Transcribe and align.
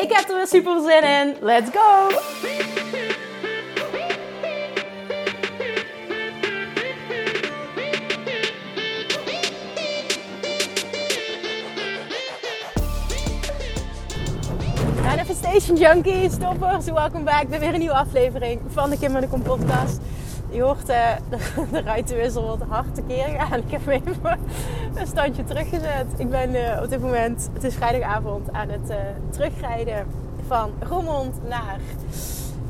Ik 0.00 0.12
heb 0.12 0.28
er 0.28 0.36
weer 0.36 0.46
super 0.46 0.80
zin 0.80 1.02
in. 1.02 1.36
Let's 1.40 1.70
go! 1.70 2.08
Manifestation 15.02 15.76
Junkies, 15.76 16.38
toppers, 16.38 16.84
welkom 16.84 17.24
back 17.24 17.48
bij 17.48 17.60
weer 17.60 17.72
een 17.72 17.78
nieuwe 17.78 17.94
aflevering 17.94 18.60
van 18.68 18.90
de 18.90 18.98
Kim 18.98 19.14
en 19.14 19.20
de 19.20 19.28
Kom 19.28 19.42
podcast. 19.42 20.00
Je 20.50 20.62
hoort 20.62 20.88
uh, 20.90 21.16
de, 21.30 21.64
de 21.70 21.80
ruitenwissel 21.80 22.46
wat 22.46 22.68
hard 22.68 22.94
tekeer 22.94 23.28
gaan. 23.28 23.58
Ik 23.58 23.70
heb 23.70 23.86
even 23.86 24.38
een 24.94 25.06
standje 25.06 25.44
teruggezet. 25.44 26.06
Ik 26.16 26.30
ben 26.30 26.54
uh, 26.54 26.80
op 26.82 26.88
dit 26.88 27.00
moment, 27.00 27.50
het 27.52 27.64
is 27.64 27.74
vrijdagavond, 27.74 28.52
aan 28.52 28.68
het 28.68 28.90
uh, 28.90 28.96
terugrijden 29.30 30.06
van 30.46 30.70
Roermond 30.88 31.48
naar 31.48 31.78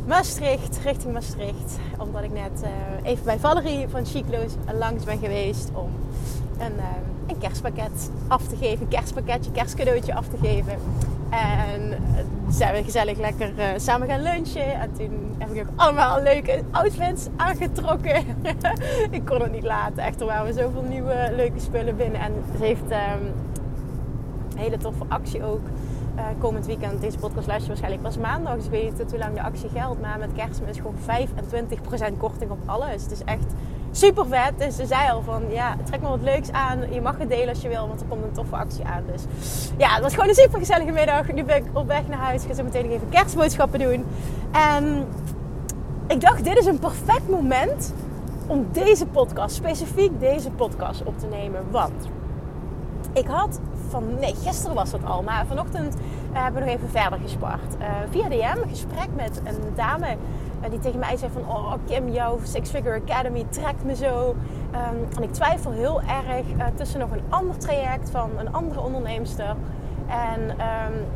Maastricht, 0.07 0.79
richting 0.85 1.13
Maastricht. 1.13 1.79
Omdat 1.99 2.23
ik 2.23 2.33
net 2.33 2.65
even 3.03 3.25
bij 3.25 3.39
Valerie 3.39 3.89
van 3.89 4.07
Chiclo's 4.07 4.53
langs 4.79 5.05
ben 5.05 5.19
geweest 5.19 5.71
om 5.75 5.91
een, 6.59 6.73
een 7.27 7.39
kerstpakket 7.39 8.11
af 8.29 8.47
te 8.47 8.57
geven. 8.57 8.81
Een 8.81 8.89
kerstpakketje, 8.89 9.51
kerstcadeautje 9.51 10.15
af 10.15 10.29
te 10.29 10.37
geven. 10.43 10.79
En 11.31 11.95
zijn 12.49 12.75
we 12.75 12.85
gezellig 12.85 13.19
lekker 13.19 13.53
uh, 13.59 13.65
samen 13.77 14.09
gaan 14.09 14.23
lunchen. 14.23 14.81
En 14.81 14.93
toen 14.93 15.35
heb 15.39 15.51
ik 15.53 15.61
ook 15.61 15.69
allemaal 15.77 16.23
leuke 16.23 16.63
outfits 16.71 17.27
aangetrokken. 17.37 18.25
ik 19.11 19.25
kon 19.25 19.43
het 19.43 19.53
niet 19.53 19.65
laten. 19.65 20.03
Echt, 20.03 20.21
er 20.21 20.27
waren 20.27 20.55
zoveel 20.55 20.83
nieuwe 20.83 21.33
leuke 21.37 21.61
spullen 21.61 21.97
binnen. 21.97 22.21
En 22.21 22.33
ze 22.57 22.65
heeft 22.65 22.83
um, 22.83 23.33
een 24.53 24.59
hele 24.59 24.77
toffe 24.77 25.05
actie 25.09 25.45
ook. 25.45 25.61
Uh, 26.17 26.25
komend 26.39 26.67
weekend, 26.67 27.01
deze 27.01 27.19
podcast 27.19 27.47
luister 27.47 27.69
waarschijnlijk 27.69 28.03
pas 28.03 28.19
maandag. 28.19 28.55
Dus 28.55 28.65
ik 28.65 28.71
weet 28.71 28.99
niet 28.99 29.11
hoe 29.11 29.19
lang 29.19 29.35
de 29.35 29.43
actie 29.43 29.69
geldt. 29.69 30.01
Maar 30.01 30.19
met 30.19 30.33
kerstmis 30.33 30.77
gewoon 30.77 30.95
25% 32.15 32.17
korting 32.19 32.51
op 32.51 32.59
alles. 32.67 33.03
Het 33.03 33.13
is 33.13 33.25
echt 33.25 33.53
super 33.91 34.27
vet. 34.27 34.53
Dus 34.59 34.77
ze 34.77 34.87
zei 34.87 35.11
al 35.11 35.23
van, 35.23 35.43
ja, 35.49 35.77
trek 35.85 36.01
maar 36.01 36.11
wat 36.11 36.23
leuks 36.23 36.53
aan. 36.53 36.93
Je 36.93 37.01
mag 37.01 37.19
het 37.19 37.29
delen 37.29 37.49
als 37.49 37.61
je 37.61 37.69
wil, 37.69 37.89
want 37.89 38.01
er 38.01 38.07
komt 38.07 38.23
een 38.23 38.33
toffe 38.33 38.57
actie 38.57 38.85
aan. 38.85 39.03
Dus 39.13 39.23
ja, 39.77 39.89
het 39.89 40.03
was 40.03 40.15
gewoon 40.15 40.29
een 40.29 40.35
super 40.35 40.59
gezellige 40.59 40.93
middag. 40.93 41.33
Nu 41.33 41.45
ben 41.45 41.57
ik 41.57 41.65
op 41.73 41.87
weg 41.87 42.09
naar 42.09 42.19
huis. 42.19 42.43
Ik 42.43 42.49
ga 42.49 42.55
zo 42.55 42.63
meteen 42.63 42.85
nog 42.85 42.93
even 42.93 43.09
kerstboodschappen 43.09 43.79
doen. 43.79 44.05
En 44.53 45.07
ik 46.07 46.21
dacht, 46.21 46.45
dit 46.45 46.59
is 46.59 46.67
een 46.67 46.79
perfect 46.79 47.29
moment 47.29 47.93
om 48.47 48.67
deze 48.73 49.07
podcast, 49.07 49.55
specifiek 49.55 50.21
deze 50.21 50.51
podcast 50.51 51.03
op 51.05 51.19
te 51.19 51.27
nemen. 51.27 51.61
Want 51.71 52.09
ik 53.13 53.27
had 53.27 53.61
van, 53.89 54.05
nee, 54.21 54.35
gisteren 54.45 54.75
was 54.75 54.93
het 54.93 55.05
al, 55.05 55.23
maar 55.23 55.47
vanochtend 55.47 55.95
uh, 55.95 56.43
hebben 56.43 56.63
we 56.63 56.69
nog 56.69 56.77
even 56.77 56.91
verder 56.91 57.19
gespart. 57.23 57.75
Uh, 57.81 57.87
via 58.11 58.29
DM, 58.29 58.63
een 58.63 58.69
gesprek 58.69 59.09
met 59.17 59.41
een 59.45 59.75
dame 59.75 60.17
die 60.69 60.79
tegen 60.79 60.99
mij 60.99 61.17
zei 61.17 61.31
van... 61.33 61.43
Oh 61.49 61.73
Kim, 61.87 62.09
jouw 62.09 62.39
Six 62.43 62.71
Figure 62.71 63.01
Academy 63.07 63.47
trekt 63.49 63.85
me 63.85 63.95
zo. 63.95 64.29
Um, 64.29 65.09
en 65.17 65.23
ik 65.23 65.33
twijfel 65.33 65.71
heel 65.71 66.01
erg 66.01 66.47
uh, 66.57 66.65
tussen 66.75 67.01
nog 67.01 67.11
een 67.11 67.23
ander 67.29 67.59
traject 67.59 68.11
van 68.11 68.31
een 68.39 68.53
andere 68.53 68.81
onderneemster. 68.81 69.57
En 70.07 70.41
um, 70.51 71.07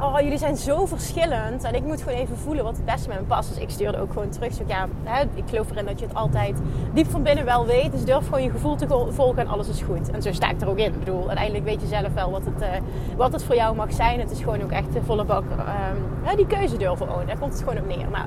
oh, 0.00 0.20
jullie 0.20 0.38
zijn 0.38 0.56
zo 0.56 0.86
verschillend. 0.86 1.64
En 1.64 1.74
ik 1.74 1.82
moet 1.82 2.02
gewoon 2.02 2.18
even 2.18 2.36
voelen 2.36 2.64
wat 2.64 2.76
het 2.76 2.84
beste 2.84 3.08
met 3.08 3.20
me 3.20 3.24
past. 3.24 3.48
Dus 3.48 3.58
ik 3.58 3.70
stuurde 3.70 4.00
ook 4.00 4.12
gewoon 4.12 4.28
terug. 4.28 4.54
Zo, 4.54 4.62
ja, 4.66 4.88
hè, 5.04 5.22
ik 5.34 5.44
geloof 5.46 5.70
erin 5.70 5.86
dat 5.86 5.98
je 5.98 6.06
het 6.06 6.14
altijd 6.14 6.58
diep 6.94 7.10
van 7.10 7.22
binnen 7.22 7.44
wel 7.44 7.66
weet. 7.66 7.92
Dus 7.92 8.04
durf 8.04 8.24
gewoon 8.24 8.42
je 8.42 8.50
gevoel 8.50 8.76
te 8.76 8.86
volgen 9.10 9.38
en 9.38 9.48
alles 9.48 9.68
is 9.68 9.82
goed. 9.82 10.10
En 10.10 10.22
zo 10.22 10.32
sta 10.32 10.50
ik 10.50 10.60
er 10.60 10.68
ook 10.68 10.78
in. 10.78 10.92
Ik 10.92 10.98
bedoel, 10.98 11.26
uiteindelijk 11.26 11.64
weet 11.64 11.80
je 11.80 11.86
zelf 11.86 12.14
wel 12.14 12.30
wat 12.30 12.44
het, 12.44 12.62
uh, 12.62 12.68
wat 13.16 13.32
het 13.32 13.44
voor 13.44 13.54
jou 13.54 13.76
mag 13.76 13.92
zijn. 13.92 14.20
Het 14.20 14.30
is 14.30 14.38
gewoon 14.38 14.62
ook 14.62 14.70
echt 14.70 14.92
de 14.92 15.02
volle 15.02 15.24
bak 15.24 15.42
um, 15.42 16.36
die 16.36 16.46
keuze 16.46 16.76
durven 16.76 17.10
ownen. 17.10 17.26
Daar 17.26 17.38
komt 17.38 17.52
het 17.52 17.62
gewoon 17.62 17.78
op 17.78 17.86
neer. 17.86 18.06
Nou, 18.10 18.26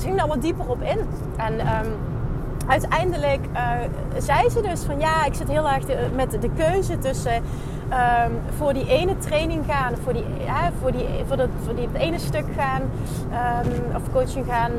ze 0.00 0.06
ging 0.06 0.18
daar 0.18 0.28
wat 0.28 0.42
dieper 0.42 0.68
op 0.68 0.82
in. 0.82 0.98
En... 1.36 1.60
Um, 1.60 1.92
uiteindelijk 2.66 3.40
uh, 3.52 3.70
zei 4.18 4.50
ze 4.50 4.60
dus 4.60 4.82
van 4.82 4.98
ja, 4.98 5.24
ik 5.24 5.34
zit 5.34 5.48
heel 5.48 5.68
erg 5.68 5.84
met 6.14 6.30
de 6.30 6.50
keuze 6.56 6.98
tussen 6.98 7.42
um, 7.90 8.32
voor 8.56 8.72
die 8.72 8.88
ene 8.88 9.18
training 9.18 9.64
gaan, 9.66 9.94
voor, 10.02 10.12
die, 10.12 10.24
voor, 10.80 10.92
die, 10.92 11.06
voor, 11.26 11.36
dat, 11.36 11.48
voor 11.64 11.74
die, 11.74 11.88
het 11.92 12.02
ene 12.02 12.18
stuk 12.18 12.44
gaan 12.56 12.82
um, 12.82 13.96
of 13.96 14.02
coaching 14.12 14.46
gaan, 14.46 14.70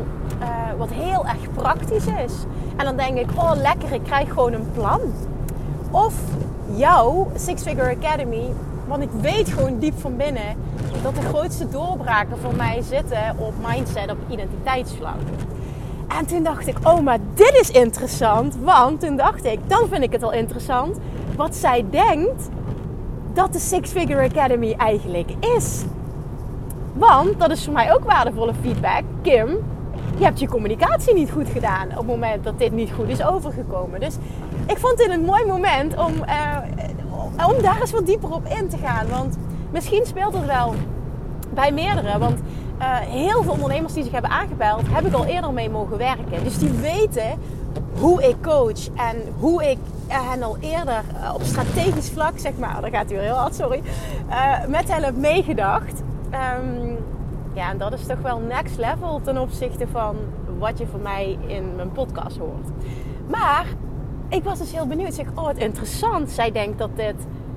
uh, 0.42 0.48
wat 0.78 0.90
heel 0.92 1.26
erg 1.26 1.52
praktisch 1.54 2.06
is. 2.06 2.34
En 2.76 2.86
dan 2.86 2.98
denk 2.98 3.18
ik, 3.18 3.30
oh 3.36 3.52
lekker, 3.56 3.94
ik 3.94 4.04
krijg 4.04 4.30
gewoon 4.30 4.54
een 4.54 4.72
plan. 4.74 5.00
Of 5.92 6.14
jouw 6.76 7.28
Six 7.36 7.62
Figure 7.62 7.96
Academy, 7.96 8.54
want 8.88 9.04
ik 9.04 9.10
weet 9.22 9.50
gewoon 9.50 9.80
diep 9.80 10.00
van 10.00 10.18
binnen 10.18 10.56
dat 11.04 11.16
de 11.16 11.22
grootste 11.22 11.70
doorbraken 11.70 12.38
voor 12.38 12.56
mij 12.56 12.82
zitten 12.82 13.36
op 13.38 13.54
mindset, 13.68 14.12
op 14.12 14.18
identiteitsvlak. 14.30 15.18
En 16.20 16.26
toen 16.26 16.44
dacht 16.44 16.68
ik, 16.68 16.78
oh, 16.84 17.00
maar 17.00 17.18
dit 17.34 17.58
is 17.62 17.70
interessant. 17.70 18.56
Want 18.62 19.00
toen 19.00 19.16
dacht 19.16 19.46
ik, 19.46 19.60
dan 19.68 19.88
vind 19.90 20.04
ik 20.04 20.12
het 20.12 20.24
al 20.24 20.32
interessant 20.32 20.98
wat 21.36 21.56
zij 21.56 21.86
denkt 21.90 22.50
dat 23.36 23.54
de 23.54 23.60
Six 23.60 23.92
Figure 23.92 24.24
Academy 24.24 24.74
eigenlijk 24.78 25.32
is. 25.58 25.84
Want 26.94 27.40
dat 27.40 27.52
is 27.52 27.64
voor 27.64 27.74
mij 27.74 27.94
ook 27.94 28.04
waardevolle 28.04 28.54
feedback. 28.62 29.04
Kim, 29.22 29.48
je 30.18 30.24
hebt 30.24 30.40
je 30.40 30.48
communicatie 30.48 31.14
niet 31.14 31.32
goed 31.32 31.48
gedaan 31.50 31.90
op 31.90 31.98
het 31.98 32.06
moment 32.06 32.44
dat 32.44 32.60
dit 32.60 32.72
niet 32.72 32.92
goed 32.92 33.08
is 33.08 33.24
overgekomen. 33.24 34.00
Dus 34.00 34.16
ik 34.68 34.78
vond 34.78 34.98
dit 34.98 35.10
een 35.10 35.26
mooi 35.26 35.46
moment 35.46 35.98
om, 35.98 36.14
uh, 36.14 37.48
om 37.48 37.62
daar 37.62 37.82
eens 37.82 37.92
wat 37.92 38.06
dieper 38.06 38.34
op 38.34 38.46
in 38.46 38.70
te 38.70 38.78
gaan. 38.78 39.08
Want 39.10 39.38
misschien 39.72 40.06
speelt 40.06 40.34
het 40.34 40.46
wel 40.46 40.74
bij 41.54 41.72
meerdere. 41.72 42.18
Want 42.20 42.40
uh, 42.80 42.98
heel 42.98 43.44
veel 43.44 43.54
ondernemers 43.54 43.94
die 43.94 44.04
zich 44.04 44.12
hebben 44.12 44.32
aangebeld, 44.32 44.82
heb 44.90 45.06
ik 45.06 45.14
al 45.14 45.26
eerder 45.26 45.54
mee 45.54 45.70
mogen 45.70 45.98
werken. 45.98 46.44
Dus 46.44 46.58
die 46.58 46.72
weten 46.72 47.40
hoe 48.00 48.24
ik 48.24 48.36
coach 48.42 48.88
en 48.96 49.18
hoe 49.40 49.70
ik 49.70 49.78
hen 50.08 50.44
al 50.44 50.58
eerder 50.60 51.04
uh, 51.14 51.34
op 51.34 51.42
strategisch 51.44 52.10
vlak, 52.10 52.40
zeg 52.40 52.58
maar, 52.58 52.82
daar 52.82 52.90
gaat 52.90 53.10
weer 53.10 53.22
heel 53.22 53.34
hard, 53.34 53.56
sorry, 53.56 53.82
uh, 54.30 54.66
met 54.66 54.92
hen 54.92 55.04
heb 55.04 55.16
meegedacht. 55.16 56.02
Um, 56.60 56.98
ja, 57.54 57.70
en 57.70 57.78
dat 57.78 57.94
is 57.94 58.06
toch 58.06 58.22
wel 58.22 58.40
next 58.40 58.78
level 58.78 59.22
ten 59.24 59.38
opzichte 59.38 59.88
van 59.92 60.16
wat 60.60 60.78
je 60.78 60.88
van 60.88 61.02
mij 61.02 61.38
in 61.48 61.76
mijn 61.76 61.92
podcast 61.92 62.38
hoort. 62.38 62.68
Maar 63.28 63.66
ik 64.30 64.44
was 64.44 64.60
dus 64.60 64.72
heel 64.72 64.88
benieuwd. 64.88 65.14
Zeg, 65.14 65.26
oh 65.36 65.44
wat 65.44 65.58
interessant. 65.58 66.30
Zij 66.30 66.52
denkt 66.52 66.78
dat 66.78 66.90
dit 66.96 67.16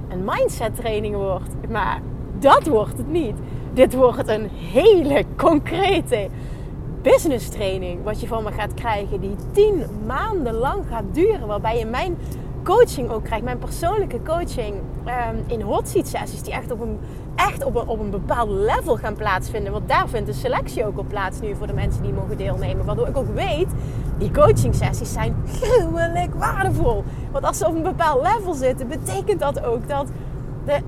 een 0.08 0.24
mindset 0.24 0.76
training 0.76 1.14
wordt. 1.14 1.70
Maar 1.70 2.00
dat 2.38 2.66
wordt 2.66 2.96
het 2.96 3.08
niet. 3.08 3.36
Dit 3.72 3.94
wordt 3.94 4.28
een 4.28 4.48
hele 4.50 5.24
concrete 5.36 6.28
business 7.02 7.48
training. 7.48 8.04
Wat 8.04 8.20
je 8.20 8.26
van 8.26 8.44
me 8.44 8.52
gaat 8.52 8.74
krijgen. 8.74 9.20
Die 9.20 9.36
tien 9.52 9.84
maanden 10.06 10.54
lang 10.54 10.84
gaat 10.90 11.04
duren. 11.12 11.46
Waarbij 11.46 11.78
je 11.78 11.86
mijn 11.86 12.16
coaching 12.68 13.10
ook 13.10 13.24
krijgt. 13.24 13.44
Mijn 13.44 13.58
persoonlijke 13.58 14.22
coaching 14.22 14.74
um, 15.06 15.44
in 15.46 15.60
hot 15.60 15.88
seat 15.88 16.08
sessies. 16.08 16.42
Die 16.42 16.52
echt 16.52 16.70
op 16.70 16.80
een, 16.80 16.98
echt 17.36 17.64
op 17.64 17.74
een, 17.74 17.86
op 17.86 18.00
een 18.00 18.10
bepaald 18.10 18.50
level 18.50 18.96
gaan 18.96 19.14
plaatsvinden. 19.14 19.72
Want 19.72 19.88
daar 19.88 20.08
vindt 20.08 20.26
de 20.26 20.32
selectie 20.32 20.86
ook 20.86 20.98
op 20.98 21.08
plaats 21.08 21.40
nu 21.40 21.54
voor 21.54 21.66
de 21.66 21.72
mensen 21.72 22.02
die 22.02 22.12
mogen 22.12 22.36
deelnemen. 22.36 22.84
Waardoor 22.84 23.08
ik 23.08 23.16
ook 23.16 23.34
weet, 23.34 23.68
die 24.18 24.30
coaching 24.30 24.74
sessies 24.74 25.12
zijn 25.12 25.36
gruwelijk 25.46 26.34
waardevol. 26.34 27.04
Want 27.32 27.44
als 27.44 27.58
ze 27.58 27.66
op 27.66 27.74
een 27.74 27.82
bepaald 27.82 28.22
level 28.22 28.54
zitten, 28.54 28.88
betekent 28.88 29.40
dat 29.40 29.64
ook 29.64 29.88
dat 29.88 30.06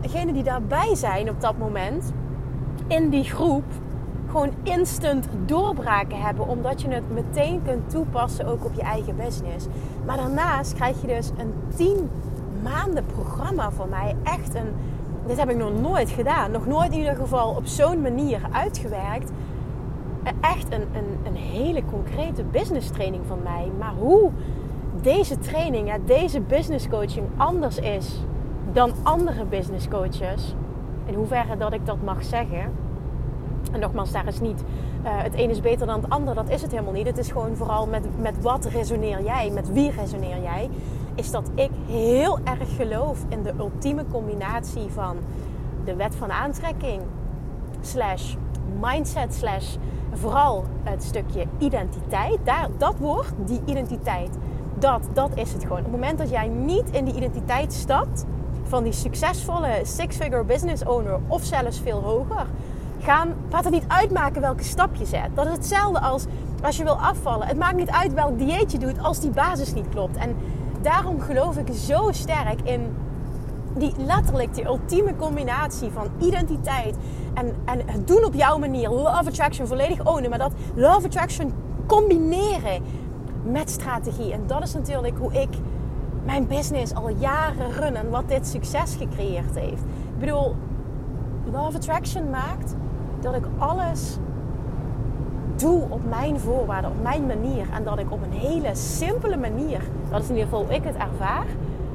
degenen 0.00 0.34
die 0.34 0.42
daarbij 0.42 0.94
zijn 0.94 1.30
op 1.30 1.40
dat 1.40 1.58
moment 1.58 2.12
in 2.86 3.08
die 3.08 3.24
groep 3.24 3.64
gewoon 4.30 4.50
instant 4.62 5.28
doorbraken 5.46 6.20
hebben. 6.20 6.48
Omdat 6.48 6.82
je 6.82 6.88
het 6.88 7.12
meteen 7.12 7.62
kunt 7.64 7.90
toepassen 7.90 8.46
ook 8.46 8.64
op 8.64 8.74
je 8.74 8.82
eigen 8.82 9.16
business. 9.16 9.66
Maar 10.06 10.16
daarnaast 10.16 10.74
krijg 10.74 11.00
je 11.00 11.06
dus 11.06 11.30
een 11.38 11.54
10 11.76 12.10
maanden 12.62 13.04
programma 13.06 13.70
van 13.70 13.88
mij. 13.88 14.16
Echt 14.22 14.54
een. 14.54 14.74
Dit 15.26 15.38
heb 15.38 15.50
ik 15.50 15.56
nog 15.56 15.80
nooit 15.80 16.10
gedaan. 16.10 16.50
Nog 16.50 16.66
nooit 16.66 16.92
in 16.92 16.98
ieder 16.98 17.16
geval 17.16 17.54
op 17.54 17.66
zo'n 17.66 18.00
manier 18.00 18.40
uitgewerkt. 18.52 19.30
Echt 20.40 20.72
een, 20.72 20.80
een, 20.92 21.18
een 21.24 21.36
hele 21.36 21.82
concrete 21.90 22.42
business 22.42 22.90
training 22.90 23.22
van 23.26 23.38
mij. 23.42 23.70
Maar 23.78 23.92
hoe 23.98 24.30
deze 25.02 25.38
training, 25.38 25.92
deze 26.04 26.40
business 26.40 26.88
coaching 26.88 27.26
anders 27.36 27.78
is 27.78 28.24
dan 28.72 28.92
andere 29.02 29.44
business 29.44 29.88
coaches. 29.88 30.54
In 31.04 31.14
hoeverre 31.14 31.56
dat 31.56 31.72
ik 31.72 31.86
dat 31.86 32.02
mag 32.02 32.24
zeggen 32.24 32.72
En 33.72 33.80
nogmaals, 33.80 34.12
daar 34.12 34.26
is 34.26 34.40
niet 34.40 34.64
uh, 35.04 35.10
het 35.12 35.34
een 35.34 35.50
is 35.50 35.60
beter 35.60 35.86
dan 35.86 36.00
het 36.00 36.10
ander. 36.10 36.34
Dat 36.34 36.48
is 36.48 36.62
het 36.62 36.70
helemaal 36.70 36.92
niet. 36.92 37.06
Het 37.06 37.18
is 37.18 37.30
gewoon 37.30 37.56
vooral 37.56 37.86
met, 37.86 38.20
met 38.20 38.42
wat 38.42 38.64
resoneer 38.64 39.22
jij, 39.22 39.50
met 39.50 39.72
wie 39.72 39.90
resoneer 39.90 40.42
jij. 40.42 40.70
Is 41.14 41.30
dat 41.30 41.50
ik 41.54 41.70
heel 41.86 42.38
erg 42.44 42.76
geloof 42.76 43.24
in 43.28 43.42
de 43.42 43.52
ultieme 43.58 44.04
combinatie 44.12 44.88
van 44.90 45.16
de 45.84 45.96
wet 45.96 46.14
van 46.14 46.30
aantrekking, 46.32 47.02
slash 47.80 48.34
mindset, 48.80 49.34
slash 49.34 49.76
vooral 50.12 50.64
het 50.82 51.02
stukje 51.02 51.44
identiteit. 51.58 52.38
Daar, 52.44 52.68
dat 52.78 52.94
woord, 52.98 53.32
die 53.46 53.60
identiteit, 53.64 54.30
dat, 54.78 55.08
dat 55.12 55.30
is 55.34 55.52
het 55.52 55.62
gewoon. 55.62 55.78
Op 55.78 55.84
het 55.84 55.92
moment 55.92 56.18
dat 56.18 56.30
jij 56.30 56.48
niet 56.48 56.90
in 56.90 57.04
die 57.04 57.14
identiteit 57.14 57.72
stapt 57.72 58.24
van 58.62 58.82
die 58.82 58.92
succesvolle 58.92 59.80
six-figure 59.82 60.44
business 60.44 60.84
owner 60.84 61.18
of 61.26 61.44
zelfs 61.44 61.80
veel 61.80 62.02
hoger 62.02 62.46
gaan, 63.00 63.34
gaat 63.50 63.64
het 63.64 63.72
niet 63.72 63.84
uitmaken 63.88 64.40
welke 64.40 64.62
stap 64.62 64.94
je 64.94 65.06
zet. 65.06 65.28
Dat 65.34 65.46
is 65.46 65.52
hetzelfde 65.52 66.00
als 66.00 66.26
als 66.62 66.76
je 66.76 66.84
wil 66.84 67.00
afvallen. 67.00 67.46
Het 67.46 67.58
maakt 67.58 67.76
niet 67.76 67.90
uit 67.90 68.14
welk 68.14 68.38
dieet 68.38 68.72
je 68.72 68.78
doet 68.78 69.02
als 69.02 69.20
die 69.20 69.30
basis 69.30 69.74
niet 69.74 69.88
klopt. 69.88 70.16
En 70.16 70.36
daarom 70.82 71.20
geloof 71.20 71.56
ik 71.56 71.74
zo 71.74 72.08
sterk 72.12 72.60
in 72.62 72.96
die 73.76 73.92
letterlijk 73.96 74.54
die 74.54 74.66
ultieme 74.66 75.16
combinatie 75.16 75.90
van 75.90 76.06
identiteit 76.18 76.96
en, 77.34 77.54
en 77.64 77.80
het 77.86 78.08
doen 78.08 78.24
op 78.24 78.34
jouw 78.34 78.58
manier. 78.58 78.88
Love 78.88 79.28
attraction 79.28 79.66
volledig 79.66 80.04
ownen. 80.04 80.30
Maar 80.30 80.38
dat 80.38 80.52
love 80.74 81.06
attraction 81.06 81.52
combineren 81.86 82.82
met 83.44 83.70
strategie. 83.70 84.32
En 84.32 84.42
dat 84.46 84.62
is 84.62 84.74
natuurlijk 84.74 85.18
hoe 85.18 85.32
ik 85.32 85.48
mijn 86.24 86.46
business 86.46 86.94
al 86.94 87.08
jaren 87.08 87.72
run 87.72 87.96
en 87.96 88.10
wat 88.10 88.28
dit 88.28 88.46
succes 88.46 88.94
gecreëerd 88.94 89.54
heeft. 89.54 89.82
Ik 89.82 90.18
bedoel, 90.18 90.54
love 91.52 91.76
attraction 91.76 92.30
maakt 92.30 92.74
dat 93.20 93.34
ik 93.34 93.44
alles 93.58 94.18
doe 95.56 95.82
op 95.88 96.00
mijn 96.08 96.38
voorwaarden, 96.38 96.90
op 96.90 97.02
mijn 97.02 97.26
manier. 97.26 97.66
En 97.72 97.84
dat 97.84 97.98
ik 97.98 98.12
op 98.12 98.22
een 98.22 98.38
hele 98.38 98.74
simpele 98.74 99.36
manier, 99.36 99.80
dat 100.10 100.22
is 100.22 100.28
in 100.28 100.34
ieder 100.34 100.48
geval 100.48 100.72
ik 100.72 100.84
het 100.84 100.96
ervaar, 100.96 101.46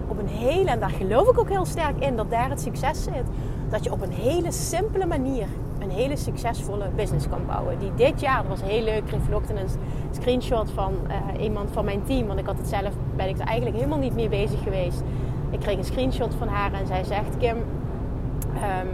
op 0.08 0.20
een 0.20 0.28
hele, 0.28 0.70
en 0.70 0.80
daar 0.80 0.90
geloof 0.90 1.28
ik 1.30 1.40
ook 1.40 1.50
heel 1.50 1.66
sterk 1.66 2.00
in, 2.00 2.16
dat 2.16 2.30
daar 2.30 2.50
het 2.50 2.62
succes 2.62 3.04
zit. 3.04 3.26
Dat 3.70 3.84
je 3.84 3.92
op 3.92 4.02
een 4.02 4.12
hele 4.12 4.52
simpele 4.52 5.06
manier 5.06 5.48
een 5.80 5.90
hele 5.90 6.16
succesvolle 6.16 6.90
business 6.96 7.30
kan 7.30 7.46
bouwen. 7.46 7.80
Die 7.80 7.92
dit 7.96 8.20
jaar, 8.20 8.38
dat 8.38 8.48
was 8.48 8.70
heel 8.70 8.84
leuk, 8.84 9.06
kreeg 9.06 9.22
vanochtend 9.22 9.60
een 9.60 9.70
screenshot 10.12 10.72
van 10.72 10.94
uh, 11.08 11.44
iemand 11.44 11.72
van 11.72 11.86
mijn 11.86 12.04
team. 12.04 12.28
Want 12.28 12.40
ik 12.40 12.46
had 12.46 12.58
het 12.58 12.68
zelf, 12.68 12.94
ben 13.16 13.30
ik 13.30 13.40
er 13.40 13.46
eigenlijk 13.46 13.78
helemaal 13.78 14.00
niet 14.00 14.16
mee 14.16 14.30
bezig 14.30 14.64
geweest. 14.64 15.04
Ik 15.50 15.60
kreeg 15.60 15.78
een 15.78 15.84
screenshot 15.84 16.34
van 16.34 16.48
haar 16.48 16.74
en 16.74 16.88
zij 16.88 17.04
zegt, 17.04 17.38
Kim, 17.38 17.58
um, 17.58 18.90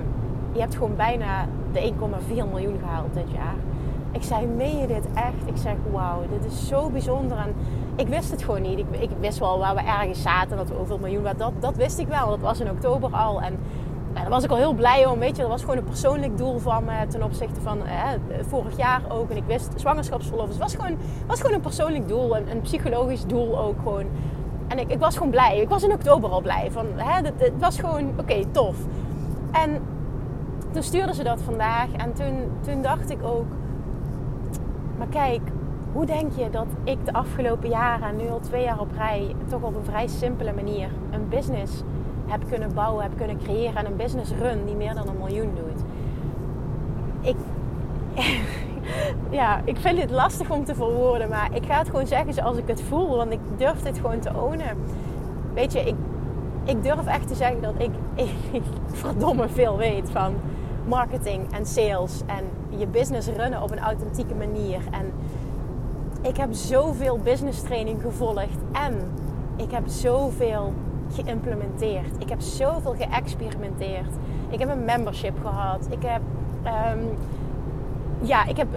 je 0.52 0.60
hebt 0.60 0.76
gewoon 0.76 0.96
bijna 0.96 1.48
de 1.74 1.92
1,4 1.92 2.50
miljoen 2.52 2.80
gehaald 2.80 3.14
dit 3.14 3.32
jaar. 3.34 3.56
Ik 4.12 4.24
zei, 4.24 4.46
meen 4.46 4.78
je 4.78 4.88
dit 4.88 5.06
echt? 5.14 5.46
Ik 5.46 5.58
zeg, 5.58 5.76
wauw, 5.92 6.22
dit 6.30 6.52
is 6.52 6.68
zo 6.68 6.90
bijzonder. 6.90 7.38
En 7.38 7.54
ik 7.96 8.08
wist 8.08 8.32
het 8.32 8.44
gewoon 8.44 8.62
niet. 8.62 8.80
Ik, 8.80 8.86
ik 9.00 9.10
wist 9.20 9.40
wel 9.40 9.60
waar 9.60 9.76
we 9.76 9.82
ergens 9.82 10.22
zaten, 10.22 10.58
dat 10.58 10.70
we 10.70 10.80
over 10.80 10.96
een 10.96 11.02
miljoen 11.02 11.24
waren. 11.24 11.38
Dat, 11.38 11.54
dat 11.60 11.76
wist 11.76 12.00
ik 12.00 12.08
wel. 12.08 12.28
Dat 12.28 12.40
was 12.40 12.60
in 12.60 12.70
oktober 12.70 13.12
al. 13.12 13.42
En 13.42 13.60
daar 14.14 14.30
was 14.30 14.44
ik 14.44 14.52
al 14.52 14.58
heel 14.58 14.74
blij 14.74 15.06
om. 15.06 15.20
Weet 15.20 15.36
je, 15.36 15.42
dat 15.42 15.52
was 15.52 15.62
gewoon 15.62 15.78
een 15.78 15.84
persoonlijk 15.84 16.38
doel 16.38 16.60
van 16.60 16.84
me 16.84 17.08
ten 17.08 17.24
opzichte 17.24 17.62
van 17.62 17.80
vorig 18.48 18.78
jaar 18.78 19.02
ook. 19.10 19.30
En 19.30 19.38
ik 19.38 19.46
wist 19.48 19.74
zwangerschapsverlof. 19.76 20.48
Het 20.48 20.58
was 20.58 20.76
gewoon, 20.76 20.98
was 21.28 21.40
gewoon 21.40 21.56
een 21.56 21.62
persoonlijk 21.62 22.08
doel. 22.08 22.38
Een, 22.38 22.52
een 22.52 22.62
psychologisch 22.62 23.26
doel 23.26 23.60
ook 23.60 23.78
gewoon. 23.78 24.06
En 24.68 24.80
ik, 24.80 24.92
ik 24.92 25.00
was 25.00 25.16
gewoon 25.16 25.32
blij. 25.32 25.60
Ik 25.60 25.70
was 25.70 25.84
in 25.84 25.92
oktober 25.92 26.30
al 26.30 26.42
blij. 26.42 26.72
Van, 26.72 26.86
hè, 26.96 27.14
het, 27.14 27.34
het 27.38 27.54
was 27.60 27.80
gewoon, 27.80 28.10
oké, 28.20 28.46
tof. 28.52 28.76
En 29.52 29.82
toen 30.72 30.84
stuurde 30.84 31.14
ze 31.14 31.24
dat 31.24 31.42
vandaag. 31.42 31.92
En 31.92 32.14
toen, 32.14 32.52
toen 32.62 32.82
dacht 32.82 33.10
ik 33.10 33.24
ook... 33.24 33.46
Maar 34.98 35.08
kijk, 35.08 35.42
hoe 35.92 36.06
denk 36.06 36.32
je 36.36 36.50
dat 36.50 36.68
ik 36.84 37.06
de 37.06 37.14
afgelopen 37.14 37.70
jaren, 37.70 38.16
nu 38.16 38.30
al 38.30 38.40
twee 38.40 38.64
jaar 38.64 38.80
op 38.80 38.92
rij... 38.98 39.36
toch 39.50 39.62
op 39.62 39.76
een 39.76 39.84
vrij 39.84 40.08
simpele 40.08 40.54
manier 40.54 40.90
een 41.12 41.30
business 41.30 41.84
heb 42.26 42.42
kunnen 42.50 42.74
bouwen, 42.74 43.04
heb 43.04 43.18
kunnen 43.18 43.38
creëren... 43.38 43.76
en 43.76 43.86
een 43.86 43.96
business 43.96 44.32
run 44.32 44.66
die 44.66 44.76
meer 44.76 44.94
dan 44.94 45.08
een 45.08 45.18
miljoen 45.18 45.52
doet? 45.56 45.84
Ik... 47.22 47.36
ja, 49.40 49.62
ik 49.64 49.78
vind 49.78 50.02
het 50.02 50.12
lastig 50.12 50.50
om 50.50 50.66
te 50.66 50.76
verwoorden, 50.76 51.30
maar 51.30 51.50
ik 51.54 51.66
ga 51.66 51.78
het 51.78 51.90
gewoon 51.90 52.08
zeggen 52.08 52.34
zoals 52.34 52.58
ik 52.58 52.68
het 52.68 52.82
voel, 52.82 53.16
want 53.16 53.32
ik 53.32 53.40
durf 53.58 53.82
dit 53.82 54.00
gewoon 54.00 54.20
te 54.20 54.32
ownen. 54.36 54.78
Weet 55.54 55.74
je, 55.74 55.80
ik, 55.80 55.96
ik 56.64 56.84
durf 56.84 57.06
echt 57.06 57.28
te 57.28 57.36
zeggen 57.36 57.62
dat 57.62 57.74
ik, 57.78 57.92
ik 58.52 58.64
verdomme 58.88 59.50
veel 59.50 59.78
weet 59.78 60.10
van 60.10 60.34
marketing 60.88 61.54
en 61.54 61.66
sales 61.66 62.22
en 62.26 62.44
je 62.80 62.88
business 62.88 63.28
runnen 63.28 63.62
op 63.62 63.72
een 63.72 63.80
authentieke 63.80 64.36
manier. 64.36 64.80
En 64.92 65.12
ik 66.22 66.38
heb 66.38 66.54
zoveel 66.54 67.18
business 67.18 67.62
training 67.62 68.02
gevolgd 68.02 68.60
en 68.72 69.12
ik 69.56 69.72
heb 69.72 69.88
zoveel 69.88 70.74
geïmplementeerd. 71.14 72.16
Ik 72.20 72.30
heb 72.30 72.42
zoveel 72.42 72.96
geëxperimenteerd. 72.96 74.14
Ik 74.50 74.60
heb 74.60 74.70
een 74.70 74.86
membership 74.86 75.38
gehad. 75.42 75.88
Ik 75.90 76.04
heb, 76.04 76.22
um, 76.66 77.18
ja, 78.22 78.46
ik 78.46 78.58
heb 78.58 78.68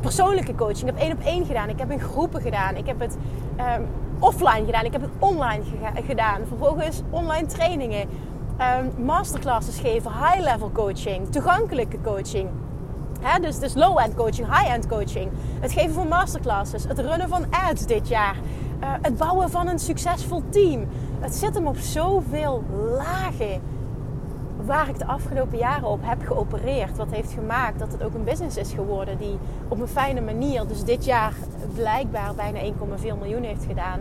persoonlijke 0.00 0.54
coaching. 0.54 0.80
Ik 0.80 0.86
heb 0.86 0.98
één 0.98 1.12
op 1.12 1.20
één 1.24 1.46
gedaan. 1.46 1.68
Ik 1.68 1.78
heb 1.78 1.90
in 1.90 2.00
groepen 2.00 2.40
gedaan. 2.40 2.76
Ik 2.76 2.86
heb 2.86 3.00
het 3.00 3.16
um, 3.78 3.86
offline 4.18 4.64
gedaan. 4.64 4.84
Ik 4.84 4.92
heb 4.92 5.00
het 5.00 5.10
online 5.18 5.62
gedaan. 6.06 6.40
Vervolgens 6.46 7.02
online 7.10 7.46
trainingen 7.46 8.08
um, 8.60 9.04
masterclasses 9.04 9.78
geven, 9.78 10.12
high-level 10.12 10.70
coaching, 10.72 11.28
toegankelijke 11.28 12.00
coaching. 12.02 12.48
dus, 13.40 13.58
dus 13.58 13.74
low-end 13.74 14.14
coaching, 14.14 14.46
high-end 14.46 14.86
coaching. 14.86 15.30
Het 15.60 15.72
geven 15.72 15.94
van 15.94 16.08
masterclasses, 16.08 16.84
het 16.84 16.98
runnen 16.98 17.28
van 17.28 17.44
ads 17.50 17.86
dit 17.86 18.08
jaar. 18.08 18.36
Uh, 18.80 18.88
het 19.02 19.16
bouwen 19.16 19.50
van 19.50 19.68
een 19.68 19.78
succesvol 19.78 20.42
team. 20.48 20.86
Het 21.20 21.34
zit 21.34 21.54
hem 21.54 21.66
op 21.66 21.76
zoveel 21.76 22.64
lagen 22.96 23.60
waar 24.64 24.88
ik 24.88 24.98
de 24.98 25.06
afgelopen 25.06 25.58
jaren 25.58 25.88
op 25.88 26.00
heb 26.02 26.26
geopereerd. 26.26 26.96
Wat 26.96 27.10
heeft 27.10 27.32
gemaakt 27.32 27.78
dat 27.78 27.92
het 27.92 28.02
ook 28.02 28.14
een 28.14 28.24
business 28.24 28.56
is 28.56 28.72
geworden 28.72 29.18
die 29.18 29.38
op 29.68 29.80
een 29.80 29.88
fijne 29.88 30.20
manier, 30.20 30.66
dus 30.66 30.84
dit 30.84 31.04
jaar 31.04 31.34
blijkbaar 31.74 32.34
bijna 32.34 32.58
1,4 32.60 33.18
miljoen 33.18 33.42
heeft 33.42 33.64
gedaan. 33.64 34.00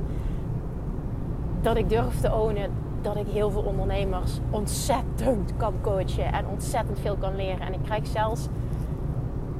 Dat 1.61 1.77
ik 1.77 1.89
durf 1.89 2.19
te 2.21 2.33
ownen 2.33 2.71
dat 3.01 3.15
ik 3.15 3.27
heel 3.27 3.51
veel 3.51 3.61
ondernemers 3.61 4.39
ontzettend 4.49 5.53
kan 5.57 5.73
coachen 5.81 6.33
en 6.33 6.47
ontzettend 6.47 6.99
veel 6.99 7.15
kan 7.15 7.35
leren. 7.35 7.61
En 7.61 7.73
ik 7.73 7.83
krijg 7.83 8.07
zelfs 8.07 8.47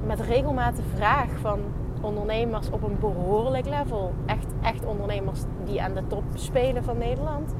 met 0.05 0.19
regelmaat 0.19 0.75
de 0.75 0.84
vraag 0.96 1.29
van 1.41 1.60
ondernemers 2.01 2.69
op 2.69 2.84
een 2.84 2.98
behoorlijk 3.00 3.65
level, 3.65 4.13
echt, 4.25 4.46
echt 4.62 4.86
ondernemers 4.86 5.39
die 5.65 5.81
aan 5.81 5.93
de 5.93 6.08
top 6.08 6.24
spelen 6.34 6.84
van 6.84 6.98
Nederland, 6.98 7.53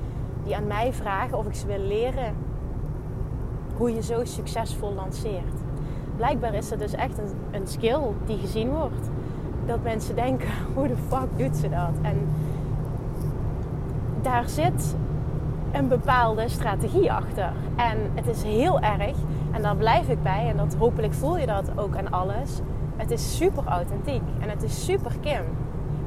die 0.44 0.56
aan 0.56 0.68
mij 0.68 0.94
vragen 0.94 1.38
of 1.38 1.46
ik 1.46 1.54
ze 1.56 1.68
wil 1.68 1.80
leren 1.80 2.36
hoe 3.78 3.94
je 3.94 4.02
zo 4.02 4.26
succesvol 4.26 4.94
lanceert. 4.94 5.62
Blijkbaar 6.16 6.54
is 6.54 6.70
het 6.70 6.80
dus 6.80 6.94
echt 6.94 7.18
een, 7.18 7.32
een 7.52 7.68
skill 7.68 8.00
die 8.26 8.38
gezien 8.38 8.70
wordt. 8.70 9.10
Dat 9.66 9.84
mensen 9.84 10.16
denken, 10.16 10.50
hoe 10.76 10.88
de 10.88 10.98
fuck 11.08 11.38
doet 11.38 11.56
ze 11.56 11.70
dat? 11.70 11.94
En 12.02 12.28
daar 14.22 14.50
zit 14.50 14.96
een 15.72 15.88
bepaalde 15.88 16.50
strategie 16.50 17.12
achter. 17.12 17.52
En 17.76 17.98
het 18.14 18.28
is 18.28 18.44
heel 18.44 18.80
erg, 18.80 19.16
en 19.52 19.62
daar 19.62 19.76
blijf 19.76 20.10
ik 20.10 20.24
bij, 20.24 20.48
en 20.50 20.58
dat 20.58 20.76
hopelijk 20.76 21.14
voel 21.14 21.38
je 21.38 21.46
dat 21.46 21.72
ook 21.76 21.98
aan 21.98 22.12
alles. 22.12 22.60
Het 22.96 23.12
is 23.12 23.38
super 23.38 23.64
authentiek 23.66 24.22
en 24.40 24.50
het 24.50 24.64
is 24.64 24.86
super 24.86 25.12
Kim. 25.22 25.44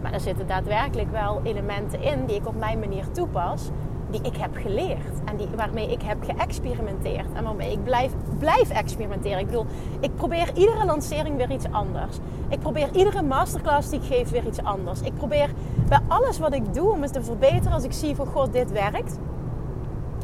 Maar 0.03 0.13
er 0.13 0.21
zitten 0.21 0.47
daadwerkelijk 0.47 1.11
wel 1.11 1.41
elementen 1.43 2.03
in 2.03 2.27
die 2.27 2.37
ik 2.37 2.47
op 2.47 2.59
mijn 2.59 2.79
manier 2.79 3.11
toepas, 3.11 3.71
die 4.11 4.21
ik 4.23 4.37
heb 4.37 4.57
geleerd 4.57 5.25
en 5.25 5.37
die, 5.37 5.49
waarmee 5.57 5.91
ik 5.91 6.03
heb 6.03 6.25
geëxperimenteerd 6.25 7.33
en 7.33 7.45
waarmee 7.45 7.73
ik 7.73 7.85
blijf, 7.85 8.13
blijf 8.39 8.71
experimenteren. 8.71 9.39
Ik 9.39 9.47
bedoel, 9.47 9.67
ik 10.01 10.15
probeer 10.15 10.51
iedere 10.55 10.85
lancering 10.85 11.37
weer 11.37 11.51
iets 11.51 11.71
anders. 11.71 12.17
Ik 12.49 12.59
probeer 12.59 12.89
iedere 12.93 13.23
masterclass 13.23 13.91
die 13.91 14.01
ik 14.01 14.07
geef 14.07 14.31
weer 14.31 14.47
iets 14.47 14.63
anders. 14.63 15.01
Ik 15.01 15.15
probeer 15.15 15.51
bij 15.89 16.01
alles 16.09 16.39
wat 16.39 16.55
ik 16.55 16.75
doe 16.75 16.91
om 16.91 17.03
het 17.03 17.13
te 17.13 17.23
verbeteren 17.23 17.73
als 17.73 17.85
ik 17.85 17.93
zie 17.93 18.17
van 18.17 18.27
god, 18.27 18.53
dit 18.53 18.73
werkt 18.73 19.19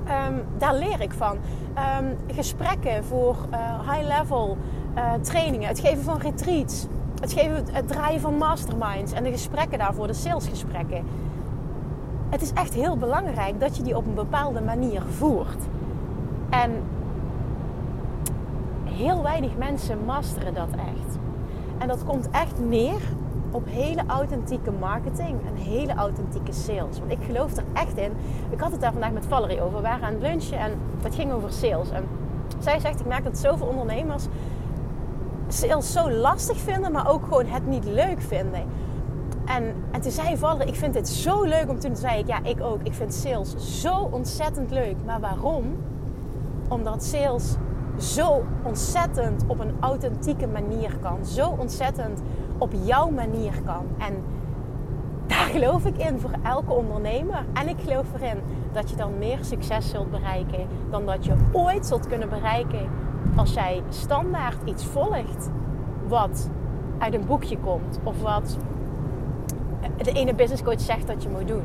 Ehm, 0.08 0.34
daar 0.58 0.74
leer 0.74 1.00
ik 1.00 1.12
van. 1.12 1.36
Ehm, 1.74 2.04
gesprekken 2.34 3.04
voor 3.04 3.36
uh, 3.50 3.90
high-level 3.90 4.56
uh, 4.96 5.12
trainingen, 5.20 5.68
het 5.68 5.80
geven 5.80 6.02
van 6.02 6.18
retreats, 6.18 6.86
het, 7.20 7.32
geven, 7.32 7.64
het 7.72 7.88
draaien 7.88 8.20
van 8.20 8.34
masterminds 8.34 9.12
en 9.12 9.24
de 9.24 9.30
gesprekken 9.30 9.78
daarvoor, 9.78 10.06
de 10.06 10.12
salesgesprekken. 10.12 11.04
Het 12.28 12.42
is 12.42 12.52
echt 12.52 12.74
heel 12.74 12.96
belangrijk 12.96 13.60
dat 13.60 13.76
je 13.76 13.82
die 13.82 13.96
op 13.96 14.06
een 14.06 14.14
bepaalde 14.14 14.60
manier 14.60 15.02
voert. 15.16 15.62
En 16.50 16.70
heel 18.84 19.22
weinig 19.22 19.56
mensen 19.56 20.04
masteren 20.04 20.54
dat 20.54 20.68
echt. 20.70 21.18
En 21.78 21.88
dat 21.88 22.04
komt 22.04 22.30
echt 22.30 22.58
neer 22.58 23.00
op 23.50 23.62
hele 23.66 24.02
authentieke 24.06 24.70
marketing 24.70 25.40
en 25.46 25.54
hele 25.54 25.94
authentieke 25.94 26.52
sales. 26.52 26.98
Want 26.98 27.12
ik 27.12 27.18
geloof 27.26 27.56
er 27.56 27.64
echt 27.72 27.96
in. 27.96 28.12
Ik 28.50 28.60
had 28.60 28.72
het 28.72 28.80
daar 28.80 28.92
vandaag 28.92 29.12
met 29.12 29.26
Valerie 29.26 29.62
over. 29.62 29.76
We 29.76 29.82
waren 29.82 30.06
aan 30.06 30.12
het 30.12 30.22
lunchen 30.22 30.58
en 30.58 30.72
het 31.02 31.14
ging 31.14 31.32
over 31.32 31.52
sales. 31.52 31.90
En 31.90 32.04
zij 32.58 32.80
zegt, 32.80 33.00
ik 33.00 33.06
merk 33.06 33.24
dat 33.24 33.38
zoveel 33.38 33.66
ondernemers 33.66 34.26
sales 35.48 35.92
zo 35.92 36.10
lastig 36.10 36.58
vinden, 36.58 36.92
maar 36.92 37.10
ook 37.10 37.22
gewoon 37.22 37.46
het 37.46 37.66
niet 37.66 37.84
leuk 37.84 38.20
vinden. 38.20 38.62
En, 39.44 39.74
en 39.90 40.00
toen 40.00 40.10
zei 40.10 40.36
Valler, 40.36 40.66
ik 40.66 40.74
vind 40.74 40.94
dit 40.94 41.08
zo 41.08 41.42
leuk. 41.42 41.68
Om 41.68 41.78
toen 41.78 41.96
zei 41.96 42.18
ik, 42.18 42.26
ja, 42.26 42.42
ik 42.42 42.60
ook. 42.60 42.80
Ik 42.82 42.94
vind 42.94 43.14
sales 43.14 43.80
zo 43.80 44.08
ontzettend 44.10 44.70
leuk. 44.70 44.96
Maar 45.06 45.20
waarom? 45.20 45.64
Omdat 46.68 47.04
sales 47.04 47.56
zo 47.98 48.44
ontzettend 48.62 49.44
op 49.46 49.60
een 49.60 49.76
authentieke 49.80 50.46
manier 50.46 50.96
kan. 51.02 51.26
Zo 51.26 51.54
ontzettend 51.58 52.20
op 52.58 52.72
jouw 52.84 53.10
manier 53.10 53.52
kan. 53.64 53.86
En 53.98 54.22
daar 55.26 55.46
geloof 55.46 55.84
ik 55.84 55.96
in 55.96 56.18
voor 56.18 56.34
elke 56.42 56.72
ondernemer. 56.72 57.44
En 57.52 57.68
ik 57.68 57.76
geloof 57.84 58.06
erin 58.14 58.38
dat 58.72 58.90
je 58.90 58.96
dan 58.96 59.18
meer 59.18 59.38
succes 59.40 59.90
zult 59.90 60.10
bereiken 60.10 60.66
dan 60.90 61.06
dat 61.06 61.24
je 61.24 61.34
ooit 61.52 61.86
zult 61.86 62.06
kunnen 62.06 62.28
bereiken 62.28 62.88
als 63.36 63.54
jij 63.54 63.82
standaard 63.88 64.58
iets 64.64 64.84
volgt 64.84 65.50
wat 66.08 66.50
uit 66.98 67.14
een 67.14 67.26
boekje 67.26 67.58
komt 67.58 67.98
of 68.02 68.22
wat 68.22 68.58
de 69.96 70.12
ene 70.12 70.34
business 70.34 70.62
coach 70.62 70.80
zegt 70.80 71.06
dat 71.06 71.22
je 71.22 71.28
moet 71.28 71.48
doen. 71.48 71.62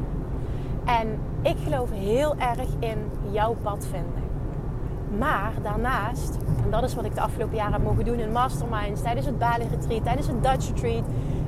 En 0.85 1.19
ik 1.41 1.55
geloof 1.63 1.91
heel 1.91 2.35
erg 2.37 2.67
in 2.79 2.97
jouw 3.31 3.55
pad 3.61 3.87
vinden. 3.91 4.23
Maar 5.17 5.51
daarnaast, 5.61 6.37
en 6.63 6.69
dat 6.69 6.83
is 6.83 6.95
wat 6.95 7.05
ik 7.05 7.15
de 7.15 7.21
afgelopen 7.21 7.55
jaren 7.55 7.73
heb 7.73 7.83
mogen 7.83 8.05
doen 8.05 8.19
in 8.19 8.31
masterminds, 8.31 9.01
tijdens 9.01 9.25
het 9.25 9.37
Bali 9.37 9.67
Retreat, 9.71 10.03
tijdens 10.03 10.27
het 10.27 10.43
Dutch 10.43 10.67
Retreat, 10.67 11.03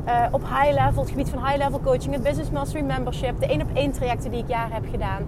uh, 0.07 0.25
op 0.31 0.41
high 0.41 0.73
level, 0.73 1.01
het 1.01 1.09
gebied 1.09 1.29
van 1.29 1.45
high 1.45 1.57
level 1.57 1.79
coaching, 1.79 2.13
het 2.13 2.23
Business 2.23 2.51
Mastery 2.51 2.83
Membership, 2.83 3.39
de 3.39 3.45
één 3.45 3.61
op 3.61 3.69
één 3.73 3.91
trajecten 3.91 4.31
die 4.31 4.39
ik 4.39 4.47
jaren 4.47 4.73
heb 4.73 4.85
gedaan. 4.91 5.23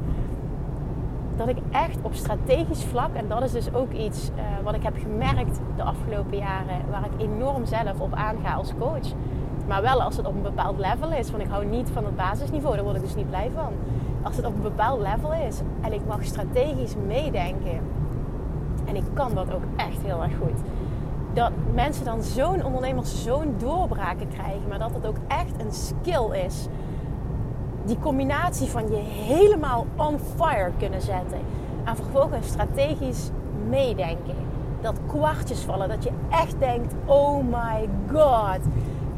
Dat 1.36 1.48
ik 1.48 1.58
echt 1.72 1.98
op 2.02 2.14
strategisch 2.14 2.84
vlak, 2.84 3.14
en 3.14 3.28
dat 3.28 3.44
is 3.44 3.52
dus 3.52 3.74
ook 3.74 3.92
iets 3.92 4.30
uh, 4.30 4.44
wat 4.64 4.76
ik 4.76 4.84
heb 4.84 4.96
gemerkt 4.98 5.60
de 5.76 5.84
afgelopen 5.84 6.38
jaren, 6.38 6.82
waar 6.90 7.06
ik 7.06 7.22
enorm 7.22 7.66
zelf 7.66 8.00
op 8.00 8.14
aanga 8.14 8.54
als 8.54 8.74
coach. 8.80 9.14
Maar 9.68 9.82
wel 9.82 10.02
als 10.02 10.18
het 10.18 10.26
op 10.26 10.36
een 10.36 10.42
bepaald 10.42 10.80
level 10.80 11.12
is. 11.12 11.32
Want 11.32 11.44
ik 11.44 11.50
hou 11.50 11.66
niet 11.66 11.90
van 11.94 12.06
het 12.06 12.16
basisniveau, 12.16 12.76
daar 12.76 12.84
word 12.84 12.96
ik 12.96 13.02
dus 13.02 13.16
niet 13.16 13.30
blij 13.30 13.50
van. 13.56 13.74
Als 14.22 14.36
het 14.36 14.46
op 14.46 14.56
een 14.56 14.62
bepaald 14.62 15.02
level 15.02 15.34
is 15.48 15.62
en 15.82 15.94
ik 15.94 16.02
mag 16.08 16.24
strategisch 16.24 16.96
meedenken. 17.08 17.80
En 18.88 18.96
ik 18.96 19.04
kan 19.14 19.36
dat 19.36 19.54
ook 19.54 19.64
echt 19.76 20.02
heel 20.02 20.24
erg 20.24 20.38
goed 20.38 20.62
dat 21.38 21.52
mensen 21.74 22.06
dan 22.06 22.24
zo'n 22.24 22.66
ondernemers 22.66 23.24
zo'n 23.24 23.56
doorbraken 23.58 24.28
krijgen, 24.28 24.68
maar 24.70 24.80
dat 24.80 24.94
het 24.94 25.06
ook 25.06 25.18
echt 25.28 25.62
een 25.62 25.72
skill 25.72 26.46
is. 26.46 26.68
Die 27.86 28.00
combinatie 28.00 28.68
van 28.68 28.90
je 28.90 28.98
helemaal 28.98 29.86
on 29.96 30.20
fire 30.36 30.72
kunnen 30.78 31.02
zetten 31.02 31.40
en 31.84 31.96
vervolgens 31.96 32.48
strategisch 32.48 33.30
meedenken. 33.70 34.36
Dat 34.82 35.00
kwartjes 35.08 35.60
vallen, 35.60 35.90
dat 35.90 36.04
je 36.04 36.12
echt 36.30 36.60
denkt: 36.60 36.94
oh 37.06 37.44
my 37.44 37.90
god, 38.12 38.60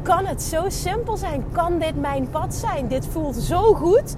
kan 0.02 0.26
het 0.26 0.42
zo 0.42 0.64
simpel 0.68 1.16
zijn? 1.16 1.44
Kan 1.52 1.78
dit 1.78 2.00
mijn 2.00 2.28
pad 2.30 2.54
zijn? 2.54 2.88
Dit 2.88 3.06
voelt 3.06 3.36
zo 3.36 3.74
goed. 3.74 4.16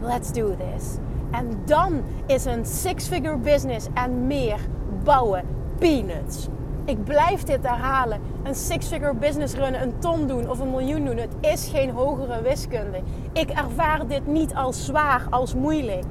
Let's 0.00 0.32
do 0.32 0.54
this. 0.56 0.96
En 1.38 1.62
dan 1.64 2.02
is 2.26 2.44
een 2.44 2.66
six-figure 2.66 3.36
business 3.36 3.86
en 3.94 4.26
meer 4.26 4.58
bouwen 5.04 5.44
peanuts. 5.78 6.48
Ik 6.84 7.04
blijf 7.04 7.42
dit 7.42 7.62
herhalen. 7.62 8.20
Een 8.42 8.54
six-figure 8.54 9.14
business 9.14 9.54
runnen, 9.54 9.82
een 9.82 9.98
ton 9.98 10.26
doen 10.26 10.50
of 10.50 10.58
een 10.58 10.70
miljoen 10.70 11.04
doen. 11.04 11.16
Het 11.16 11.34
is 11.40 11.68
geen 11.72 11.90
hogere 11.90 12.42
wiskunde. 12.42 13.00
Ik 13.32 13.50
ervaar 13.50 14.06
dit 14.06 14.26
niet 14.26 14.54
als 14.54 14.84
zwaar, 14.84 15.26
als 15.30 15.54
moeilijk. 15.54 16.04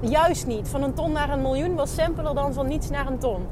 Juist 0.00 0.46
niet. 0.46 0.68
Van 0.68 0.82
een 0.82 0.94
ton 0.94 1.12
naar 1.12 1.30
een 1.30 1.42
miljoen 1.42 1.74
was 1.74 1.94
simpeler 1.94 2.34
dan 2.34 2.52
van 2.52 2.66
niets 2.66 2.90
naar 2.90 3.06
een 3.06 3.18
ton. 3.18 3.46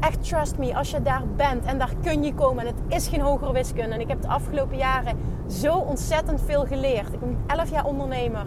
Echt 0.00 0.28
trust 0.28 0.58
me, 0.58 0.76
als 0.76 0.90
je 0.90 1.02
daar 1.02 1.22
bent 1.36 1.64
en 1.64 1.78
daar 1.78 1.94
kun 2.02 2.22
je 2.22 2.34
komen. 2.34 2.66
En 2.66 2.74
het 2.74 2.96
is 2.96 3.08
geen 3.08 3.20
hogere 3.20 3.52
wiskunde. 3.52 3.94
En 3.94 4.00
ik 4.00 4.08
heb 4.08 4.22
de 4.22 4.28
afgelopen 4.28 4.76
jaren 4.76 5.18
zo 5.48 5.74
ontzettend 5.74 6.40
veel 6.46 6.64
geleerd. 6.64 7.12
Ik 7.12 7.20
ben 7.20 7.38
11 7.46 7.70
jaar 7.70 7.84
ondernemer. 7.84 8.46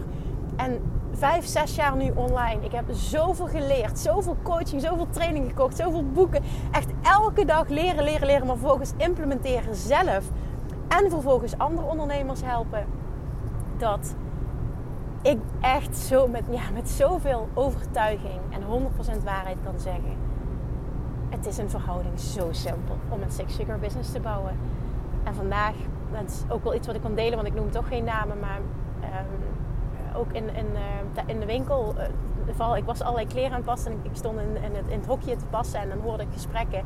En 0.56 0.80
vijf, 1.16 1.46
zes 1.46 1.74
jaar 1.74 1.96
nu 1.96 2.10
online. 2.14 2.64
Ik 2.64 2.72
heb 2.72 2.84
zoveel 2.90 3.46
geleerd, 3.46 3.98
zoveel 3.98 4.36
coaching, 4.42 4.80
zoveel 4.82 5.08
training 5.10 5.48
gekocht, 5.48 5.76
zoveel 5.76 6.04
boeken. 6.04 6.42
Echt 6.70 6.90
elke 7.02 7.44
dag 7.44 7.68
leren, 7.68 8.04
leren, 8.04 8.26
leren, 8.26 8.46
maar 8.46 8.56
vervolgens 8.56 8.92
implementeren 8.96 9.74
zelf. 9.74 10.24
En 10.88 11.10
vervolgens 11.10 11.58
andere 11.58 11.86
ondernemers 11.86 12.40
helpen. 12.44 12.86
Dat 13.76 14.14
ik 15.22 15.38
echt 15.60 15.96
zo 15.96 16.28
met, 16.28 16.42
ja, 16.50 16.62
met 16.72 16.90
zoveel 16.90 17.48
overtuiging 17.54 18.40
en 18.50 18.60
100% 19.20 19.24
waarheid 19.24 19.56
kan 19.64 19.80
zeggen. 19.80 20.16
Het 21.28 21.46
is 21.46 21.58
een 21.58 21.70
verhouding 21.70 22.20
zo 22.20 22.48
simpel 22.50 22.96
om 23.08 23.22
een 23.22 23.30
six-figure 23.30 23.78
business 23.78 24.12
te 24.12 24.20
bouwen. 24.20 24.56
En 25.24 25.34
vandaag, 25.34 25.74
dat 26.12 26.30
is 26.30 26.42
ook 26.48 26.64
wel 26.64 26.74
iets 26.74 26.86
wat 26.86 26.96
ik 26.96 27.02
kan 27.02 27.14
delen, 27.14 27.34
want 27.34 27.46
ik 27.46 27.54
noem 27.54 27.70
toch 27.70 27.88
geen 27.88 28.04
namen, 28.04 28.40
maar 28.40 28.58
um, 29.00 29.53
ook 30.14 30.32
in, 30.32 30.54
in, 30.54 30.66
uh, 30.72 31.22
in 31.26 31.40
de 31.40 31.46
winkel. 31.46 31.94
Uh, 32.60 32.76
ik 32.76 32.84
was 32.84 33.00
allerlei 33.00 33.26
kleren 33.26 33.50
aan 33.50 33.56
het 33.56 33.64
passen 33.64 33.92
en 33.92 33.98
ik 34.02 34.16
stond 34.16 34.38
in, 34.38 34.74
het, 34.74 34.86
in 34.88 34.98
het 34.98 35.06
hokje 35.06 35.36
te 35.36 35.44
passen 35.50 35.80
en 35.80 35.88
dan 35.88 36.00
hoorde 36.00 36.22
ik 36.22 36.28
gesprekken. 36.32 36.82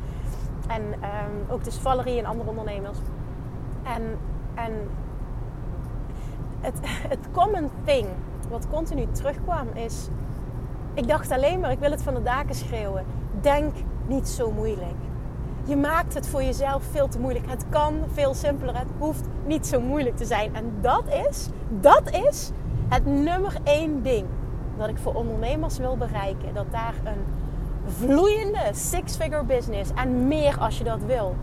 En 0.69 0.83
um, 0.83 1.51
ook 1.51 1.65
dus 1.65 1.77
Valerie 1.77 2.19
en 2.19 2.25
andere 2.25 2.49
ondernemers. 2.51 2.99
En, 3.83 4.03
en 4.55 4.73
het, 6.61 6.79
het 7.13 7.29
common 7.33 7.71
thing 7.85 8.07
wat 8.49 8.69
continu 8.69 9.07
terugkwam 9.13 9.69
is... 9.75 10.09
Ik 10.95 11.09
dacht 11.09 11.31
alleen 11.31 11.61
maar, 11.61 11.71
ik 11.71 11.79
wil 11.79 11.91
het 11.91 12.03
van 12.03 12.15
de 12.15 12.23
daken 12.23 12.55
schreeuwen. 12.55 13.05
Denk 13.41 13.75
niet 14.07 14.29
zo 14.29 14.51
moeilijk. 14.51 14.97
Je 15.65 15.77
maakt 15.77 16.15
het 16.15 16.29
voor 16.29 16.43
jezelf 16.43 16.83
veel 16.91 17.09
te 17.09 17.19
moeilijk. 17.19 17.47
Het 17.51 17.65
kan 17.69 17.95
veel 18.13 18.35
simpeler. 18.35 18.79
Het 18.79 18.89
hoeft 18.99 19.25
niet 19.47 19.67
zo 19.67 19.81
moeilijk 19.81 20.17
te 20.17 20.25
zijn. 20.25 20.55
En 20.55 20.73
dat 20.81 21.05
is, 21.29 21.49
dat 21.69 22.11
is 22.11 22.51
het 22.89 23.07
nummer 23.07 23.57
één 23.65 24.03
ding 24.03 24.27
dat 24.77 24.89
ik 24.89 24.99
voor 24.99 25.15
ondernemers 25.15 25.79
wil 25.79 25.97
bereiken. 25.97 26.55
Dat 26.55 26.67
daar 26.71 26.95
een 27.05 27.25
vloeiende 27.87 28.71
six-figure 28.73 29.45
business 29.45 29.91
en 29.95 30.29
meer 30.29 30.59
als 30.59 30.79
je 30.79 30.85
dat 30.85 31.05
wil 31.05 31.37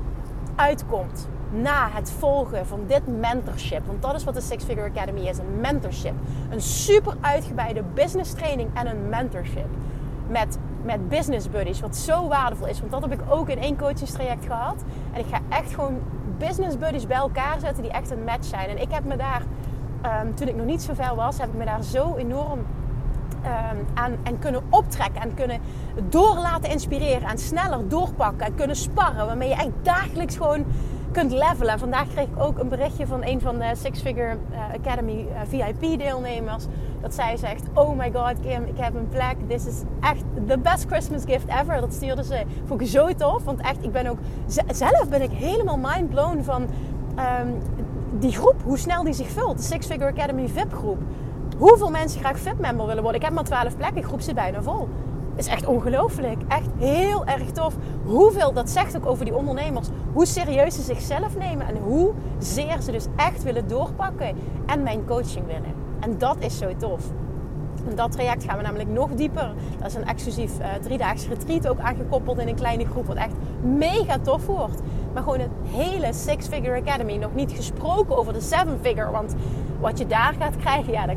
uitkomt 0.55 1.27
na 1.51 1.89
het 1.91 2.11
volgen 2.11 2.65
van 2.65 2.79
dit 2.87 3.19
mentorship. 3.19 3.85
Want 3.85 4.01
dat 4.01 4.15
is 4.15 4.23
wat 4.23 4.33
de 4.33 4.41
Six 4.41 4.63
Figure 4.63 4.89
Academy 4.89 5.19
is: 5.19 5.37
een 5.37 5.59
mentorship. 5.61 6.13
Een 6.49 6.61
super 6.61 7.13
uitgebreide 7.21 7.83
business 7.93 8.33
training 8.33 8.69
en 8.73 8.87
een 8.87 9.09
mentorship. 9.09 9.67
Met, 10.27 10.57
met 10.83 11.09
business 11.09 11.49
buddies, 11.49 11.79
wat 11.79 11.95
zo 11.95 12.27
waardevol 12.27 12.67
is. 12.67 12.79
Want 12.79 12.91
dat 12.91 13.01
heb 13.01 13.11
ik 13.11 13.19
ook 13.29 13.49
in 13.49 13.59
één 13.59 13.77
coachingstraject 13.77 14.45
gehad. 14.45 14.83
En 15.13 15.19
ik 15.19 15.25
ga 15.31 15.39
echt 15.49 15.73
gewoon 15.73 15.99
business 16.37 16.77
buddies 16.77 17.07
bij 17.07 17.17
elkaar 17.17 17.59
zetten 17.59 17.83
die 17.83 17.91
echt 17.91 18.11
een 18.11 18.23
match 18.23 18.45
zijn. 18.45 18.69
En 18.69 18.81
ik 18.81 18.91
heb 18.91 19.03
me 19.03 19.15
daar 19.15 19.41
Ehm, 20.01 20.33
toen 20.33 20.47
ik 20.47 20.55
nog 20.55 20.65
niet 20.65 20.81
zo 20.81 20.93
ver 20.93 21.15
was, 21.15 21.37
heb 21.37 21.47
ik 21.47 21.57
me 21.57 21.65
daar 21.65 21.83
zo 21.83 22.15
enorm 22.15 22.59
um, 23.45 23.85
aan 23.93 24.17
en 24.23 24.39
kunnen 24.39 24.61
optrekken 24.69 25.21
en 25.21 25.33
kunnen 25.33 25.59
door 26.09 26.35
laten 26.35 26.69
inspireren 26.69 27.29
en 27.29 27.37
sneller 27.37 27.87
doorpakken 27.87 28.45
en 28.45 28.55
kunnen 28.55 28.75
sparren. 28.75 29.25
Waarmee 29.25 29.49
je 29.49 29.55
eigenlijk 29.55 29.85
dagelijks 29.85 30.35
gewoon 30.35 30.65
kunt 31.11 31.31
levelen. 31.31 31.73
En 31.73 31.79
vandaag 31.79 32.07
kreeg 32.07 32.27
ik 32.27 32.39
ook 32.39 32.59
een 32.59 32.69
berichtje 32.69 33.07
van 33.07 33.23
een 33.23 33.41
van 33.41 33.59
de 33.59 33.71
Six 33.75 34.01
Figure 34.01 34.37
uh, 34.51 34.73
Academy 34.73 35.27
uh, 35.29 35.39
VIP 35.47 35.99
deelnemers. 35.99 36.65
Dat 37.01 37.13
zij 37.13 37.37
zegt, 37.37 37.63
oh 37.73 37.97
my 37.97 38.11
god 38.11 38.39
Kim, 38.41 38.63
ik 38.63 38.77
heb 38.77 38.95
een 38.95 39.09
plek. 39.09 39.35
This 39.47 39.65
is 39.65 39.81
echt 40.01 40.23
the 40.47 40.57
best 40.57 40.85
Christmas 40.87 41.23
gift 41.25 41.47
ever. 41.47 41.81
Dat 41.81 41.93
stuurde 41.93 42.23
ze. 42.23 42.43
Vond 42.65 42.81
ik 42.81 42.87
zo 42.87 43.13
tof. 43.13 43.43
Want 43.43 43.61
echt, 43.61 43.83
ik 43.83 43.91
ben 43.91 44.07
ook... 44.07 44.17
Zelf 44.67 45.09
ben 45.09 45.21
ik 45.21 45.31
helemaal 45.31 45.77
mind 45.77 46.09
blown 46.09 46.41
van... 46.43 46.61
Um, 47.41 47.57
die 48.19 48.31
groep, 48.31 48.55
hoe 48.63 48.77
snel 48.77 49.03
die 49.03 49.13
zich 49.13 49.29
vult. 49.29 49.57
De 49.57 49.63
Six 49.63 49.85
Figure 49.85 50.11
Academy 50.11 50.47
VIP 50.47 50.73
groep. 50.73 50.97
Hoeveel 51.57 51.89
mensen 51.89 52.19
graag 52.19 52.39
VIP 52.39 52.59
member 52.59 52.85
willen 52.85 53.01
worden. 53.03 53.21
Ik 53.21 53.27
heb 53.27 53.35
maar 53.35 53.43
12 53.43 53.77
plekken, 53.77 54.01
de 54.01 54.07
groep 54.07 54.21
zit 54.21 54.35
bijna 54.35 54.61
vol. 54.61 54.87
is 55.35 55.47
echt 55.47 55.65
ongelooflijk. 55.65 56.41
Echt 56.47 56.69
heel 56.77 57.25
erg 57.25 57.51
tof. 57.51 57.75
Hoeveel, 58.05 58.53
dat 58.53 58.69
zegt 58.69 58.97
ook 58.97 59.05
over 59.05 59.25
die 59.25 59.35
ondernemers. 59.35 59.87
Hoe 60.13 60.25
serieus 60.25 60.75
ze 60.75 60.81
zichzelf 60.81 61.37
nemen. 61.37 61.67
En 61.67 61.77
hoe 61.77 62.11
zeer 62.37 62.81
ze 62.81 62.91
dus 62.91 63.05
echt 63.15 63.43
willen 63.43 63.67
doorpakken. 63.67 64.35
En 64.65 64.83
mijn 64.83 65.05
coaching 65.05 65.45
willen. 65.45 65.73
En 65.99 66.17
dat 66.17 66.37
is 66.39 66.57
zo 66.57 66.75
tof. 66.77 67.01
In 67.89 67.95
dat 67.95 68.11
traject 68.11 68.43
gaan 68.43 68.57
we 68.57 68.63
namelijk 68.63 68.89
nog 68.89 69.09
dieper. 69.13 69.53
Dat 69.77 69.87
is 69.87 69.95
een 69.95 70.05
exclusief 70.05 70.59
uh, 70.59 70.65
driedaags 70.81 71.27
retreat 71.27 71.67
ook 71.67 71.79
aangekoppeld 71.79 72.39
in 72.39 72.47
een 72.47 72.55
kleine 72.55 72.85
groep. 72.85 73.05
Wat 73.05 73.15
echt 73.15 73.35
mega 73.61 74.19
tof 74.19 74.45
wordt. 74.45 74.81
Maar 75.15 75.23
gewoon 75.23 75.39
het 75.39 75.51
hele 75.67 76.13
Six 76.13 76.47
Figure 76.47 76.81
Academy. 76.81 77.15
Nog 77.15 77.35
niet 77.35 77.51
gesproken 77.51 78.17
over 78.17 78.33
de 78.33 78.41
Seven 78.41 78.79
Figure. 78.81 79.11
Want 79.11 79.35
wat 79.79 79.97
je 79.97 80.07
daar 80.07 80.33
gaat 80.39 80.55
krijgen, 80.57 80.91
ja, 80.91 81.05
dat, 81.05 81.15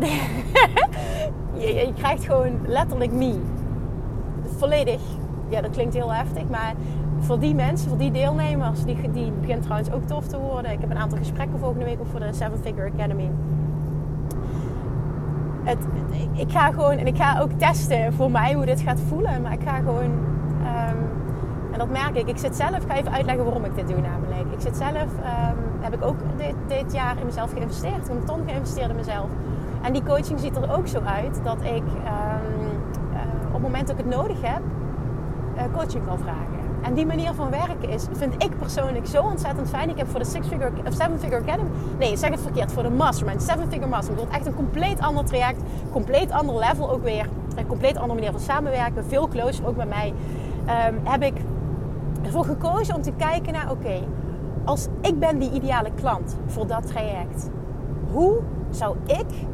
je, 1.58 1.74
je, 1.74 1.92
krijgt 1.96 2.24
gewoon 2.24 2.58
letterlijk 2.66 3.12
me. 3.12 3.40
Volledig. 4.56 5.00
Ja, 5.48 5.60
dat 5.60 5.70
klinkt 5.70 5.94
heel 5.94 6.12
heftig. 6.12 6.48
Maar 6.48 6.74
voor 7.18 7.38
die 7.38 7.54
mensen, 7.54 7.88
voor 7.88 7.98
die 7.98 8.10
deelnemers, 8.10 8.84
die, 8.84 9.10
die 9.10 9.32
begint 9.40 9.62
trouwens 9.62 9.92
ook 9.92 10.06
tof 10.06 10.26
te 10.26 10.38
worden. 10.38 10.70
Ik 10.70 10.80
heb 10.80 10.90
een 10.90 10.98
aantal 10.98 11.18
gesprekken 11.18 11.58
volgende 11.58 11.84
week 11.84 12.00
ook 12.00 12.08
voor 12.10 12.20
de 12.20 12.32
Seven 12.32 12.58
Figure 12.62 12.90
Academy. 12.94 13.30
Het, 15.64 15.78
ik 16.32 16.50
ga 16.50 16.72
gewoon, 16.72 16.98
en 16.98 17.06
ik 17.06 17.16
ga 17.16 17.40
ook 17.40 17.50
testen 17.52 18.12
voor 18.12 18.30
mij 18.30 18.52
hoe 18.52 18.66
dit 18.66 18.80
gaat 18.80 19.00
voelen. 19.08 19.42
Maar 19.42 19.52
ik 19.52 19.62
ga 19.64 19.76
gewoon 19.76 20.35
En 21.76 21.82
dat 21.82 21.90
merk 21.90 22.16
ik. 22.16 22.28
Ik 22.28 22.38
zit 22.38 22.56
zelf, 22.56 22.76
ik 22.76 22.82
ga 22.88 22.96
even 22.96 23.12
uitleggen 23.12 23.44
waarom 23.44 23.64
ik 23.64 23.74
dit 23.74 23.88
doe 23.88 24.00
namelijk. 24.00 24.52
Ik 24.52 24.60
zit 24.60 24.76
zelf, 24.76 24.94
ehm, 25.22 25.56
heb 25.80 25.94
ik 25.94 26.02
ook 26.02 26.16
dit, 26.66 26.92
jaar 26.92 27.18
in 27.18 27.26
mezelf 27.26 27.52
geïnvesteerd. 27.52 27.96
Ik 27.96 28.02
heb 28.02 28.16
een 28.16 28.24
ton 28.24 28.42
geïnvesteerd 28.46 28.90
in 28.90 28.96
mezelf. 28.96 29.28
En 29.82 29.92
die 29.92 30.02
coaching 30.02 30.40
ziet 30.40 30.56
er 30.56 30.76
ook 30.76 30.86
zo 30.86 31.00
uit 31.00 31.40
dat 31.44 31.56
ik 31.62 31.82
ehm, 32.04 32.66
eh, 33.12 33.46
op 33.46 33.52
het 33.52 33.62
moment 33.62 33.86
dat 33.86 33.98
ik 33.98 34.04
het 34.04 34.14
nodig 34.14 34.36
heb, 34.42 34.60
uh, 35.56 35.62
coaching 35.72 36.06
kan 36.06 36.18
vragen. 36.18 36.58
En 36.82 36.94
die 36.94 37.06
manier 37.06 37.34
van 37.34 37.50
werken 37.50 37.88
is, 37.88 38.06
vind 38.12 38.42
ik 38.42 38.58
persoonlijk 38.58 39.06
zo 39.06 39.22
ontzettend 39.22 39.68
fijn. 39.68 39.90
Ik 39.90 39.96
heb 39.96 40.08
voor 40.08 40.18
de 40.18 40.26
Six 40.26 40.46
Figure, 40.46 40.70
of 40.86 40.92
Seven 40.92 41.18
Figure 41.18 41.42
Academy, 41.42 41.68
nee, 41.98 42.16
zeg 42.16 42.30
het 42.30 42.40
verkeerd, 42.40 42.72
voor 42.72 42.82
de 42.82 42.90
Mastermind, 42.90 43.42
Seven 43.42 43.66
Figure 43.68 43.86
Mastermind. 43.86 44.24
wordt 44.24 44.36
echt 44.36 44.46
een 44.46 44.54
compleet 44.54 45.00
ander 45.00 45.24
traject, 45.24 45.62
compleet 45.92 46.30
ander 46.30 46.58
level 46.58 46.90
ook 46.90 47.02
weer. 47.02 47.28
Een 47.56 47.66
compleet 47.66 47.96
andere 47.96 48.14
manier 48.14 48.30
van 48.30 48.40
samenwerken, 48.40 49.04
veel 49.04 49.28
closer 49.28 49.66
ook 49.66 49.76
bij 49.76 49.86
mij. 49.86 50.14
Um, 50.88 51.00
heb 51.04 51.22
ik 51.22 51.34
ervoor 52.26 52.44
gekozen 52.44 52.94
om 52.94 53.02
te 53.02 53.12
kijken 53.12 53.52
naar, 53.52 53.70
oké, 53.70 54.00
als 54.64 54.88
ik 55.00 55.18
ben 55.18 55.38
die 55.38 55.50
ideale 55.50 55.90
klant 55.94 56.36
voor 56.46 56.66
dat 56.66 56.86
traject, 56.86 57.50
hoe 58.12 58.40
zou 58.70 58.96
ik 59.06 59.46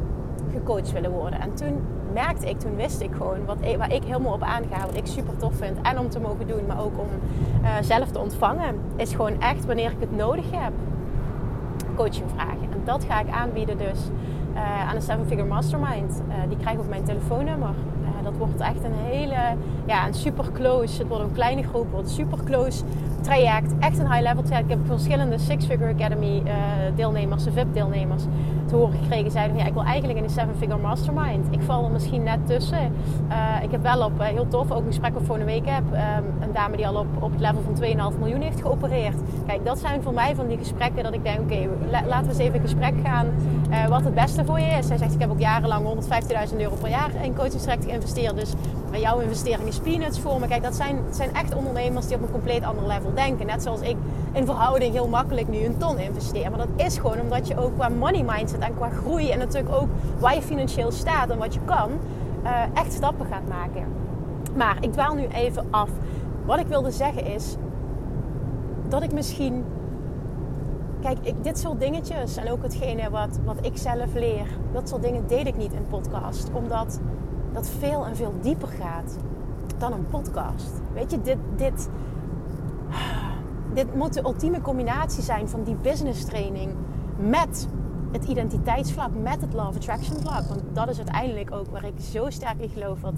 gecoacht 0.51 0.91
willen 0.91 1.11
worden? 1.11 1.39
En 1.39 1.53
toen 1.53 1.81
merkte 2.13 2.49
ik, 2.49 2.59
toen 2.59 2.75
wist 2.75 3.01
ik 3.01 3.11
gewoon 3.17 3.45
wat 3.45 3.57
waar 3.77 3.93
ik 3.93 4.03
helemaal 4.03 4.33
op 4.33 4.41
aanga, 4.41 4.85
wat 4.85 4.97
ik 4.97 5.05
super 5.05 5.37
tof 5.37 5.55
vind. 5.55 5.77
En 5.81 5.99
om 5.99 6.09
te 6.09 6.19
mogen 6.19 6.47
doen, 6.47 6.65
maar 6.67 6.79
ook 6.79 6.99
om 6.99 7.07
uh, 7.61 7.69
zelf 7.81 8.11
te 8.11 8.19
ontvangen, 8.19 8.75
is 8.95 9.11
gewoon 9.13 9.41
echt 9.41 9.65
wanneer 9.65 9.91
ik 9.91 9.99
het 9.99 10.15
nodig 10.15 10.45
heb, 10.51 10.73
coaching 11.95 12.29
vragen. 12.35 12.71
En 12.71 12.81
dat 12.83 13.03
ga 13.03 13.19
ik 13.19 13.29
aanbieden 13.29 13.77
dus 13.77 14.09
uh, 14.53 14.89
aan 14.89 14.95
de 14.95 15.01
Seven 15.01 15.25
Figure 15.25 15.47
Mastermind. 15.47 16.21
Uh, 16.27 16.33
die 16.47 16.57
krijg 16.57 16.75
ik 16.75 16.81
op 16.81 16.89
mijn 16.89 17.03
telefoonnummer. 17.03 17.73
Dat 18.23 18.37
wordt 18.37 18.61
echt 18.61 18.83
een 18.83 18.93
hele, 18.93 19.55
ja, 19.87 20.07
een 20.07 20.13
super 20.13 20.45
close. 20.53 20.97
Het 20.97 21.07
wordt 21.07 21.23
een 21.23 21.33
kleine 21.33 21.63
groep, 21.63 21.91
wordt 21.91 22.09
super 22.09 22.37
close 22.43 22.83
traject. 23.23 23.73
Echt 23.79 23.99
een 23.99 24.11
high 24.11 24.21
level 24.21 24.43
traject. 24.43 24.69
Ik 24.69 24.77
heb 24.77 24.85
verschillende 24.85 25.37
Six 25.37 25.65
Figure 25.65 25.93
Academy 25.93 26.43
deelnemers, 26.95 27.43
de 27.43 27.51
VIP 27.51 27.73
deelnemers 27.73 28.23
te 28.73 28.79
horen 28.79 28.97
gekregen 29.01 29.31
zeiden 29.31 29.57
ja, 29.57 29.65
ik 29.65 29.73
wil 29.73 29.83
eigenlijk 29.83 30.19
in 30.19 30.25
de 30.25 30.31
Seven 30.31 30.55
Figure 30.57 30.81
Mastermind. 30.81 31.47
Ik 31.51 31.61
val 31.61 31.85
er 31.85 31.91
misschien 31.91 32.23
net 32.23 32.39
tussen. 32.45 32.93
Uh, 33.29 33.63
ik 33.63 33.71
heb 33.71 33.81
wel 33.81 34.05
op, 34.05 34.19
uh, 34.19 34.25
heel 34.25 34.47
tof, 34.47 34.71
ook 34.71 34.79
een 34.79 34.85
gesprek 34.85 35.15
op 35.15 35.25
voor 35.25 35.39
een 35.39 35.45
week 35.45 35.65
heb. 35.65 35.83
Um, 35.91 36.41
een 36.41 36.53
dame 36.53 36.75
die 36.75 36.87
al 36.87 36.95
op, 36.95 37.07
op 37.19 37.31
het 37.31 37.39
level 37.39 37.61
van 37.61 38.11
2,5 38.13 38.19
miljoen 38.19 38.41
heeft 38.41 38.61
geopereerd. 38.61 39.15
Kijk, 39.47 39.65
dat 39.65 39.79
zijn 39.79 40.01
voor 40.01 40.13
mij 40.13 40.35
van 40.35 40.47
die 40.47 40.57
gesprekken 40.57 41.03
dat 41.03 41.13
ik 41.13 41.23
denk, 41.23 41.39
oké, 41.39 41.67
laten 41.91 42.23
we 42.23 42.29
eens 42.29 42.37
even 42.37 42.55
in 42.55 42.61
gesprek 42.61 42.93
gaan. 43.03 43.27
Wat 43.89 44.03
het 44.03 44.13
beste 44.13 44.45
voor 44.45 44.59
je 44.59 44.77
is. 44.77 44.87
Zij 44.87 44.97
zegt, 44.97 45.13
ik 45.13 45.19
heb 45.19 45.29
ook 45.29 45.39
jarenlang 45.39 45.85
150.000 46.51 46.57
euro 46.57 46.75
per 46.81 46.89
jaar 46.89 47.09
in 47.21 47.35
coachingstraject 47.35 47.85
geïnvesteerd. 47.85 48.35
Dus 48.35 48.53
jouw 48.99 49.19
investering 49.19 49.67
is 49.67 49.79
peanuts 49.79 50.19
voor 50.19 50.39
me. 50.39 50.47
Kijk, 50.47 50.63
dat 50.63 50.75
zijn, 50.75 50.99
zijn 51.09 51.33
echt 51.33 51.55
ondernemers 51.55 52.07
die 52.07 52.15
op 52.15 52.21
een 52.21 52.31
compleet 52.31 52.63
ander 52.63 52.87
level 52.87 53.13
denken. 53.13 53.45
Net 53.45 53.63
zoals 53.63 53.81
ik 53.81 53.95
in 54.31 54.45
verhouding 54.45 54.93
heel 54.93 55.07
makkelijk 55.07 55.47
nu 55.47 55.65
een 55.65 55.77
ton 55.77 55.99
investeer. 55.99 56.49
Maar 56.49 56.59
dat 56.59 56.85
is 56.85 56.97
gewoon 56.97 57.19
omdat 57.19 57.47
je 57.47 57.57
ook 57.57 57.75
qua 57.75 57.89
money 57.89 58.23
mindset 58.23 58.59
en 58.59 58.75
qua 58.75 58.89
groei 58.89 59.31
en 59.31 59.39
natuurlijk 59.39 59.75
ook 59.75 59.87
waar 60.19 60.35
je 60.35 60.41
financieel 60.41 60.91
staat 60.91 61.29
en 61.29 61.37
wat 61.37 61.53
je 61.53 61.59
kan, 61.65 61.91
uh, 62.43 62.61
echt 62.73 62.93
stappen 62.93 63.25
gaat 63.25 63.47
maken. 63.47 63.85
Maar 64.55 64.77
ik 64.81 64.91
dwaal 64.91 65.13
nu 65.13 65.27
even 65.27 65.65
af. 65.69 65.89
Wat 66.45 66.59
ik 66.59 66.67
wilde 66.67 66.91
zeggen 66.91 67.25
is 67.25 67.55
dat 68.87 69.03
ik 69.03 69.13
misschien. 69.13 69.63
Kijk, 71.01 71.17
ik, 71.21 71.43
dit 71.43 71.59
soort 71.59 71.79
dingetjes 71.79 72.37
en 72.37 72.51
ook 72.51 72.63
hetgene 72.63 73.09
wat, 73.09 73.39
wat 73.45 73.57
ik 73.61 73.77
zelf 73.77 74.13
leer, 74.13 74.47
dat 74.73 74.89
soort 74.89 75.01
dingen 75.01 75.27
deel 75.27 75.45
ik 75.45 75.57
niet 75.57 75.73
in 75.73 75.87
podcast. 75.89 76.49
Omdat 76.53 76.99
dat 77.53 77.69
veel 77.69 78.05
en 78.05 78.15
veel 78.15 78.33
dieper 78.41 78.67
gaat 78.67 79.17
dan 79.77 79.93
een 79.93 80.07
podcast. 80.09 80.71
Weet 80.93 81.11
je, 81.11 81.21
dit, 81.21 81.37
dit, 81.55 81.89
dit 83.73 83.95
moet 83.95 84.13
de 84.13 84.23
ultieme 84.23 84.61
combinatie 84.61 85.23
zijn 85.23 85.49
van 85.49 85.63
die 85.63 85.75
business 85.75 86.25
training 86.25 86.71
met 87.17 87.67
het 88.11 88.25
identiteitsvlak, 88.25 89.09
met 89.21 89.41
het 89.41 89.53
love 89.53 89.77
attraction 89.77 90.19
vlak. 90.19 90.43
Want 90.47 90.61
dat 90.73 90.89
is 90.89 90.97
uiteindelijk 90.97 91.51
ook 91.51 91.67
waar 91.67 91.85
ik 91.85 91.99
zo 91.99 92.29
sterk 92.29 92.59
in 92.59 92.69
geloof 92.69 92.99
dat 92.99 93.13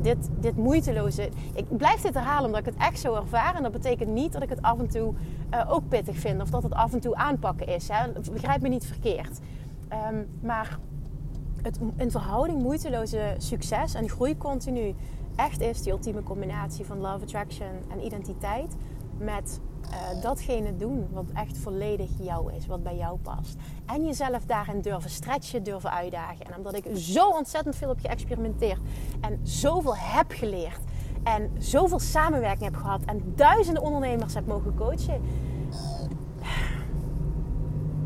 dit, 0.00 0.28
dit 0.40 0.56
moeiteloze. 0.56 1.28
Ik 1.54 1.76
blijf 1.76 2.00
dit 2.00 2.14
herhalen 2.14 2.44
omdat 2.44 2.60
ik 2.60 2.66
het 2.66 2.76
echt 2.76 3.00
zo 3.00 3.14
ervaar. 3.14 3.54
En 3.54 3.62
dat 3.62 3.72
betekent 3.72 4.10
niet 4.10 4.32
dat 4.32 4.42
ik 4.42 4.48
het 4.48 4.62
af 4.62 4.78
en 4.78 4.88
toe 4.88 5.14
uh, 5.54 5.72
ook 5.72 5.88
pittig 5.88 6.16
vind 6.16 6.42
of 6.42 6.50
dat 6.50 6.62
het 6.62 6.74
af 6.74 6.92
en 6.92 7.00
toe 7.00 7.14
aanpakken 7.14 7.66
is. 7.66 7.88
Hè. 7.88 8.12
Begrijp 8.32 8.62
me 8.62 8.68
niet 8.68 8.86
verkeerd. 8.86 9.38
Um, 10.10 10.26
maar 10.40 10.78
het, 11.66 11.78
een 11.96 12.10
verhouding 12.10 12.62
moeiteloze 12.62 13.34
succes 13.38 13.94
en 13.94 14.08
groei 14.08 14.36
continu 14.36 14.94
echt 15.36 15.60
is 15.60 15.82
die 15.82 15.92
ultieme 15.92 16.22
combinatie 16.22 16.84
van 16.84 16.98
love 16.98 17.22
attraction 17.22 17.68
en 17.88 18.04
identiteit 18.04 18.74
met 19.18 19.60
uh, 19.84 20.22
datgene 20.22 20.76
doen 20.76 21.08
wat 21.12 21.24
echt 21.34 21.58
volledig 21.58 22.10
jou 22.18 22.52
is, 22.52 22.66
wat 22.66 22.82
bij 22.82 22.96
jou 22.96 23.18
past. 23.18 23.56
En 23.86 24.04
jezelf 24.04 24.44
daarin 24.44 24.80
durven 24.80 25.10
stretchen, 25.10 25.62
durven 25.62 25.90
uitdagen. 25.90 26.46
En 26.46 26.56
omdat 26.56 26.76
ik 26.76 26.84
zo 26.94 27.28
ontzettend 27.28 27.76
veel 27.76 27.88
heb 27.88 27.98
geëxperimenteerd 28.00 28.80
en 29.20 29.40
zoveel 29.42 29.96
heb 29.96 30.26
geleerd 30.28 30.80
en 31.22 31.50
zoveel 31.58 31.98
samenwerking 31.98 32.64
heb 32.64 32.76
gehad 32.76 33.04
en 33.04 33.32
duizenden 33.34 33.82
ondernemers 33.82 34.34
heb 34.34 34.46
mogen 34.46 34.74
coachen. 34.74 35.20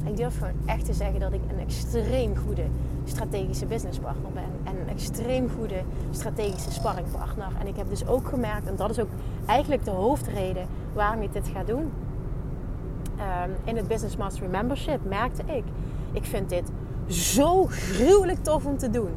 Ik 0.05 0.17
durf 0.17 0.39
gewoon 0.39 0.67
echt 0.67 0.85
te 0.85 0.93
zeggen 0.93 1.21
dat 1.21 1.33
ik 1.33 1.41
een 1.49 1.59
extreem 1.59 2.37
goede 2.37 2.65
strategische 3.11 3.67
businesspartner 3.67 4.31
ben. 4.33 4.51
En 4.65 4.81
een 4.81 4.89
extreem 4.89 5.49
goede 5.59 5.83
strategische 6.11 6.73
sparringpartner. 6.73 7.49
En 7.61 7.67
ik 7.67 7.77
heb 7.77 7.89
dus 7.89 8.07
ook 8.07 8.29
gemerkt, 8.29 8.67
en 8.67 8.77
dat 8.77 8.91
is 8.91 9.01
ook 9.01 9.11
eigenlijk 9.47 9.85
de 9.85 9.91
hoofdreden 9.91 10.67
waarom 10.93 11.23
ik 11.23 11.33
dit 11.33 11.49
ga 11.49 11.65
doen. 11.65 11.83
Um, 11.83 13.55
in 13.65 13.77
het 13.77 13.89
Business 13.89 14.17
Mastery 14.17 14.51
Membership 14.51 15.01
merkte 15.09 15.43
ik, 15.47 15.65
ik 16.13 16.25
vind 16.25 16.49
dit 16.49 16.71
zo 17.07 17.67
gruwelijk 17.67 18.43
tof 18.43 18.67
om 18.67 18.77
te 18.79 18.91
doen. 18.91 19.11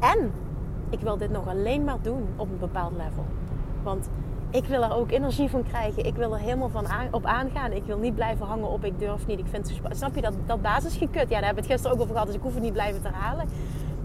En 0.00 0.32
ik 0.90 1.00
wil 1.00 1.16
dit 1.16 1.30
nog 1.30 1.48
alleen 1.48 1.84
maar 1.84 1.98
doen 2.02 2.26
op 2.36 2.50
een 2.50 2.58
bepaald 2.58 2.92
level. 2.92 3.24
Want 3.82 4.08
ik 4.50 4.64
wil 4.64 4.82
er 4.82 4.94
ook 4.94 5.10
energie 5.10 5.50
van 5.50 5.62
krijgen. 5.62 6.06
Ik 6.06 6.14
wil 6.14 6.32
er 6.32 6.38
helemaal 6.38 6.68
van 6.68 6.86
op 7.10 7.24
aangaan. 7.24 7.72
Ik 7.72 7.84
wil 7.84 7.98
niet 7.98 8.14
blijven 8.14 8.46
hangen 8.46 8.68
op 8.68 8.84
ik 8.84 8.98
durf 8.98 9.26
niet. 9.26 9.38
Ik 9.38 9.46
vind 9.46 9.68
het 9.68 9.96
Snap 9.96 10.14
je 10.14 10.20
dat, 10.20 10.34
dat 10.46 10.62
basisgekut? 10.62 11.28
Ja, 11.28 11.28
daar 11.28 11.44
hebben 11.44 11.54
we 11.54 11.60
het 11.60 11.70
gisteren 11.70 11.96
ook 11.96 12.02
over 12.02 12.12
gehad. 12.12 12.26
Dus 12.26 12.36
ik 12.36 12.42
hoef 12.42 12.54
het 12.54 12.62
niet 12.62 12.72
blijven 12.72 13.02
te 13.02 13.08
herhalen. 13.08 13.48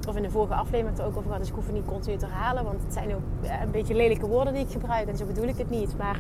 Of 0.08 0.16
in 0.16 0.22
de 0.22 0.30
vorige 0.30 0.54
aflevering 0.54 0.98
het 0.98 1.06
ook 1.06 1.18
over 1.18 1.24
gehad. 1.24 1.40
Dus 1.40 1.50
ik 1.50 1.56
hoef 1.56 1.66
het 1.66 1.76
niet 1.76 1.86
continu 1.86 2.18
te 2.18 2.26
herhalen. 2.26 2.64
Want 2.64 2.84
het 2.84 2.94
zijn 2.94 3.16
ook 3.16 3.22
eh, 3.42 3.62
een 3.62 3.72
beetje 3.72 3.96
lelijke 3.96 4.28
woorden 4.28 4.54
die 4.54 4.64
ik 4.64 4.72
gebruik. 4.72 5.08
En 5.08 5.18
zo 5.18 5.26
bedoel 5.26 5.48
ik 5.48 5.58
het 5.58 5.70
niet. 5.70 5.98
Maar 5.98 6.20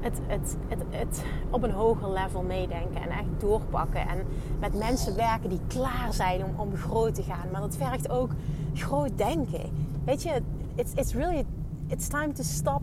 het, 0.00 0.20
het, 0.26 0.56
het, 0.68 0.82
het 0.90 1.24
op 1.50 1.62
een 1.62 1.72
hoger 1.72 2.10
level 2.10 2.42
meedenken. 2.42 3.02
En 3.02 3.10
echt 3.10 3.40
doorpakken. 3.40 4.08
En 4.08 4.26
met 4.60 4.74
mensen 4.74 5.16
werken 5.16 5.48
die 5.48 5.60
klaar 5.66 6.08
zijn 6.12 6.44
om, 6.44 6.54
om 6.56 6.76
groot 6.76 7.14
te 7.14 7.22
gaan. 7.22 7.50
Maar 7.52 7.60
dat 7.60 7.76
vergt 7.76 8.10
ook 8.10 8.30
groot 8.74 9.18
denken. 9.18 9.70
Weet 10.04 10.22
je, 10.22 10.42
it's, 10.74 10.92
it's 10.94 11.14
really 11.14 11.44
it's 11.88 12.08
time 12.08 12.32
to 12.32 12.42
stop 12.42 12.82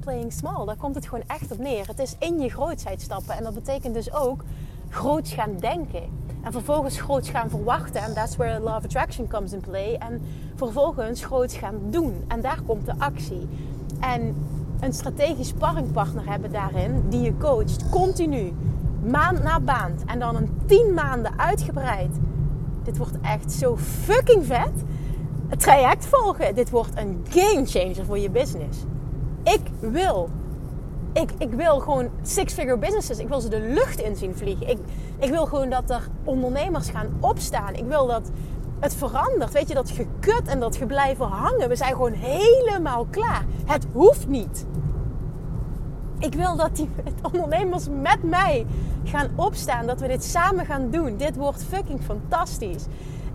playing 0.00 0.32
small. 0.32 0.66
Daar 0.66 0.76
komt 0.76 0.94
het 0.94 1.06
gewoon 1.06 1.24
echt 1.26 1.52
op 1.52 1.58
neer. 1.58 1.86
Het 1.86 1.98
is 1.98 2.16
in 2.18 2.40
je 2.40 2.48
grootheid 2.48 3.02
stappen. 3.02 3.36
En 3.36 3.42
dat 3.42 3.54
betekent 3.54 3.94
dus 3.94 4.12
ook 4.12 4.44
groots 4.88 5.32
gaan 5.32 5.56
denken. 5.58 6.02
En 6.42 6.52
vervolgens 6.52 7.00
groots 7.00 7.30
gaan 7.30 7.50
verwachten. 7.50 8.02
En 8.02 8.14
that's 8.14 8.36
where 8.36 8.60
love 8.60 8.84
attraction 8.84 9.28
comes 9.28 9.52
in 9.52 9.60
play. 9.60 9.94
En 9.94 10.22
vervolgens 10.54 11.24
groots 11.24 11.56
gaan 11.56 11.78
doen. 11.90 12.24
En 12.28 12.40
daar 12.40 12.60
komt 12.66 12.86
de 12.86 12.94
actie. 12.98 13.48
En 14.00 14.46
een 14.80 14.92
strategisch 14.92 15.48
sparringpartner 15.48 16.28
hebben 16.28 16.52
daarin, 16.52 17.08
die 17.08 17.20
je 17.20 17.36
coacht, 17.36 17.88
continu, 17.90 18.52
maand 19.04 19.42
na 19.42 19.58
maand. 19.58 20.04
En 20.04 20.18
dan 20.18 20.36
een 20.36 20.58
tien 20.66 20.94
maanden 20.94 21.38
uitgebreid. 21.38 22.16
Dit 22.82 22.96
wordt 22.96 23.20
echt 23.20 23.52
zo 23.52 23.76
fucking 23.76 24.46
vet 24.46 24.72
het 25.48 25.60
traject 25.60 26.06
volgen. 26.06 26.54
Dit 26.54 26.70
wordt 26.70 26.90
een 26.94 27.26
game 27.28 27.66
changer 27.66 28.04
voor 28.04 28.18
je 28.18 28.30
business. 28.30 28.78
Ik 29.42 29.60
wil. 29.80 30.28
Ik, 31.12 31.30
ik 31.38 31.52
wil 31.52 31.78
gewoon 31.80 32.08
six-figure 32.22 32.78
businesses. 32.78 33.18
Ik 33.18 33.28
wil 33.28 33.40
ze 33.40 33.48
de 33.48 33.60
lucht 33.60 34.00
in 34.00 34.16
zien 34.16 34.34
vliegen. 34.36 34.68
Ik, 34.68 34.78
ik 35.18 35.30
wil 35.30 35.46
gewoon 35.46 35.70
dat 35.70 35.90
er 35.90 36.08
ondernemers 36.24 36.88
gaan 36.88 37.16
opstaan. 37.20 37.74
Ik 37.74 37.84
wil 37.84 38.06
dat 38.06 38.30
het 38.80 38.94
verandert. 38.94 39.52
Weet 39.52 39.68
je, 39.68 39.74
dat 39.74 39.90
gekut 39.90 40.48
en 40.48 40.60
dat 40.60 40.76
geblijven 40.76 41.26
hangen. 41.26 41.68
We 41.68 41.76
zijn 41.76 41.92
gewoon 41.92 42.12
helemaal 42.12 43.06
klaar. 43.10 43.44
Het 43.64 43.86
hoeft 43.92 44.28
niet. 44.28 44.66
Ik 46.18 46.34
wil 46.34 46.56
dat 46.56 46.76
die 46.76 46.88
ondernemers 47.32 47.88
met 48.02 48.22
mij 48.22 48.66
gaan 49.04 49.30
opstaan. 49.36 49.86
Dat 49.86 50.00
we 50.00 50.08
dit 50.08 50.24
samen 50.24 50.66
gaan 50.66 50.90
doen. 50.90 51.16
Dit 51.16 51.36
wordt 51.36 51.64
fucking 51.64 52.02
fantastisch. 52.02 52.84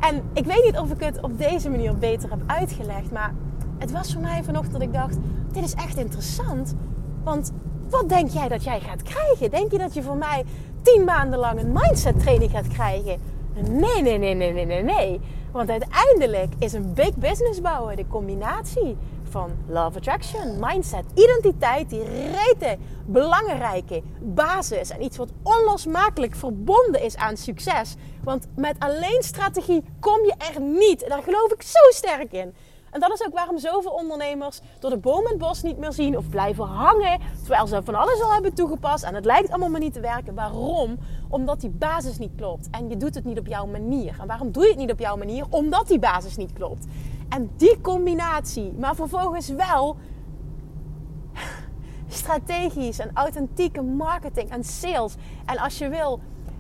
En 0.02 0.22
ik 0.34 0.46
weet 0.46 0.64
niet 0.64 0.78
of 0.78 0.92
ik 0.92 1.00
het 1.00 1.22
op 1.22 1.38
deze 1.38 1.70
manier 1.70 1.98
beter 1.98 2.30
heb 2.30 2.42
uitgelegd. 2.46 3.12
Maar 3.12 3.34
het 3.78 3.92
was 3.92 4.14
voor 4.14 4.22
mij 4.22 4.44
vanochtend 4.44 4.74
dat 4.74 4.82
ik 4.82 4.94
dacht: 4.94 5.18
dit 5.52 5.64
is 5.64 5.74
echt 5.74 5.98
interessant. 5.98 6.76
Want 7.24 7.52
wat 7.90 8.10
denk 8.10 8.30
jij 8.30 8.48
dat 8.48 8.64
jij 8.64 8.80
gaat 8.80 9.04
krijgen? 9.04 9.52
Denk 9.52 9.72
je 9.72 9.78
dat 9.78 9.94
je 9.94 10.04
voor 10.04 10.18
mij 10.18 10.44
tien 10.82 11.04
maanden 11.04 11.40
lang 11.40 11.60
een 11.60 11.72
mindset 11.72 12.20
training 12.20 12.52
gaat 12.52 12.68
krijgen? 12.68 13.18
Nee, 13.54 14.02
nee, 14.02 14.18
nee, 14.18 14.34
nee, 14.34 14.54
nee, 14.54 14.66
nee, 14.66 14.84
nee. 14.84 15.20
Want 15.52 15.70
uiteindelijk 15.70 16.54
is 16.60 16.74
een 16.74 16.94
big 16.94 17.16
business 17.16 17.62
bouwen 17.62 17.96
de 17.96 18.08
combinatie 18.08 18.98
van 19.32 19.52
Love 19.68 19.98
Attraction, 19.98 20.60
mindset, 20.60 21.06
identiteit, 21.16 21.90
die 21.90 22.04
rete 22.04 22.78
belangrijke 23.06 24.02
basis 24.22 24.90
en 24.90 25.04
iets 25.04 25.18
wat 25.18 25.30
onlosmakelijk 25.44 26.36
verbonden 26.36 27.02
is 27.04 27.16
aan 27.16 27.38
succes. 27.38 27.96
Want 28.24 28.48
met 28.56 28.76
alleen 28.80 29.24
strategie 29.24 29.84
kom 30.00 30.26
je 30.26 30.34
er 30.54 30.62
niet. 30.62 31.08
Daar 31.08 31.24
geloof 31.24 31.52
ik 31.52 31.62
zo 31.62 31.80
sterk 31.90 32.32
in. 32.32 32.54
En 32.92 33.00
dat 33.00 33.14
is 33.14 33.26
ook 33.26 33.34
waarom 33.34 33.58
zoveel 33.58 33.92
ondernemers 33.92 34.60
door 34.80 34.90
de 34.90 34.98
boom 34.98 35.24
en 35.24 35.30
het 35.30 35.38
bos 35.38 35.62
niet 35.62 35.78
meer 35.78 35.92
zien 35.92 36.18
of 36.18 36.30
blijven 36.30 36.66
hangen. 36.66 37.20
Terwijl 37.40 37.68
ze 37.68 37.82
van 37.84 37.96
alles 37.96 38.22
al 38.22 38.34
hebben 38.34 38.54
toegepast 38.54 39.04
en 39.04 39.16
het 39.16 39.26
lijkt 39.26 39.50
allemaal 39.50 39.70
maar 39.70 39.80
niet 39.80 39.94
te 39.94 40.00
werken. 40.00 40.36
Waarom? 40.36 40.98
Omdat 41.30 41.62
die 41.62 41.70
basis 41.70 42.18
niet 42.18 42.36
klopt. 42.36 42.68
En 42.72 42.90
je 42.90 42.98
doet 42.98 43.16
het 43.16 43.26
niet 43.26 43.40
op 43.40 43.48
jouw 43.48 43.66
manier. 43.66 44.16
En 44.22 44.28
waarom 44.28 44.52
doe 44.52 44.64
je 44.64 44.70
het 44.70 44.78
niet 44.78 44.92
op 44.92 45.00
jouw 45.00 45.18
manier? 45.18 45.46
Omdat 45.50 45.88
die 45.88 46.00
basis 46.00 46.38
niet 46.38 46.54
klopt. 46.54 46.86
En 47.32 47.52
die 47.56 47.82
combinatie, 47.82 48.74
maar 48.78 48.96
vervolgens 48.96 49.50
wel 49.50 49.98
strategisch 52.08 53.00
en 53.00 53.12
authentieke 53.14 53.82
marketing 53.82 54.50
en 54.50 54.64
sales. 54.64 55.16
En 55.46 55.58
als 55.58 55.78
je 55.78 55.90
wil, 55.90 56.20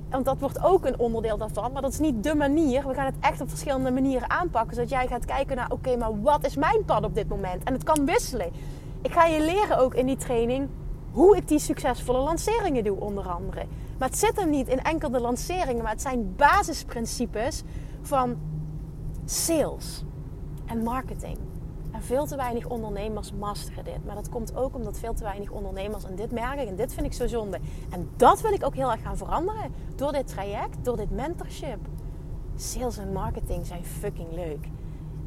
want 0.09 0.25
dat 0.25 0.39
wordt 0.39 0.63
ook 0.63 0.85
een 0.85 0.99
onderdeel 0.99 1.37
daarvan, 1.37 1.71
maar 1.71 1.81
dat 1.81 1.91
is 1.91 1.99
niet 1.99 2.23
de 2.23 2.35
manier. 2.35 2.87
We 2.87 2.93
gaan 2.93 3.05
het 3.05 3.15
echt 3.19 3.41
op 3.41 3.49
verschillende 3.49 3.91
manieren 3.91 4.29
aanpakken, 4.29 4.75
zodat 4.75 4.89
jij 4.89 5.07
gaat 5.07 5.25
kijken 5.25 5.55
naar, 5.55 5.71
oké, 5.71 5.97
maar 5.97 6.21
wat 6.21 6.45
is 6.45 6.55
mijn 6.55 6.85
pad 6.85 7.03
op 7.03 7.15
dit 7.15 7.29
moment? 7.29 7.63
En 7.63 7.73
het 7.73 7.83
kan 7.83 8.05
wisselen. 8.05 8.51
Ik 9.01 9.11
ga 9.11 9.25
je 9.25 9.39
leren 9.39 9.77
ook 9.77 9.93
in 9.93 10.05
die 10.05 10.17
training 10.17 10.69
hoe 11.11 11.37
ik 11.37 11.47
die 11.47 11.59
succesvolle 11.59 12.19
lanceringen 12.19 12.83
doe, 12.83 12.99
onder 12.99 13.29
andere. 13.29 13.65
Maar 13.97 14.09
het 14.09 14.17
zit 14.17 14.35
hem 14.35 14.49
niet 14.49 14.67
in 14.67 14.81
enkel 14.81 15.09
de 15.09 15.19
lanceringen, 15.19 15.83
maar 15.83 15.91
het 15.91 16.01
zijn 16.01 16.35
basisprincipes 16.35 17.63
van 18.01 18.37
sales 19.25 20.03
en 20.71 20.83
marketing. 20.83 21.37
En 21.91 22.01
veel 22.01 22.25
te 22.25 22.35
weinig 22.35 22.65
ondernemers 22.65 23.33
masteren 23.33 23.83
dit. 23.83 24.05
Maar 24.05 24.15
dat 24.15 24.29
komt 24.29 24.55
ook 24.55 24.75
omdat 24.75 24.99
veel 24.99 25.13
te 25.13 25.23
weinig 25.23 25.51
ondernemers, 25.51 26.03
en 26.03 26.15
dit 26.15 26.31
merk 26.31 26.59
ik 26.59 26.67
en 26.67 26.75
dit 26.75 26.93
vind 26.93 27.05
ik 27.05 27.13
zo 27.13 27.27
zonde. 27.27 27.59
En 27.89 28.09
dat 28.17 28.41
wil 28.41 28.51
ik 28.51 28.65
ook 28.65 28.75
heel 28.75 28.91
erg 28.91 29.01
gaan 29.01 29.17
veranderen 29.17 29.71
door 29.95 30.11
dit 30.11 30.27
traject, 30.27 30.85
door 30.85 30.97
dit 30.97 31.11
mentorship. 31.11 31.79
Sales 32.55 32.97
en 32.97 33.11
marketing 33.11 33.65
zijn 33.65 33.85
fucking 33.85 34.31
leuk. 34.31 34.67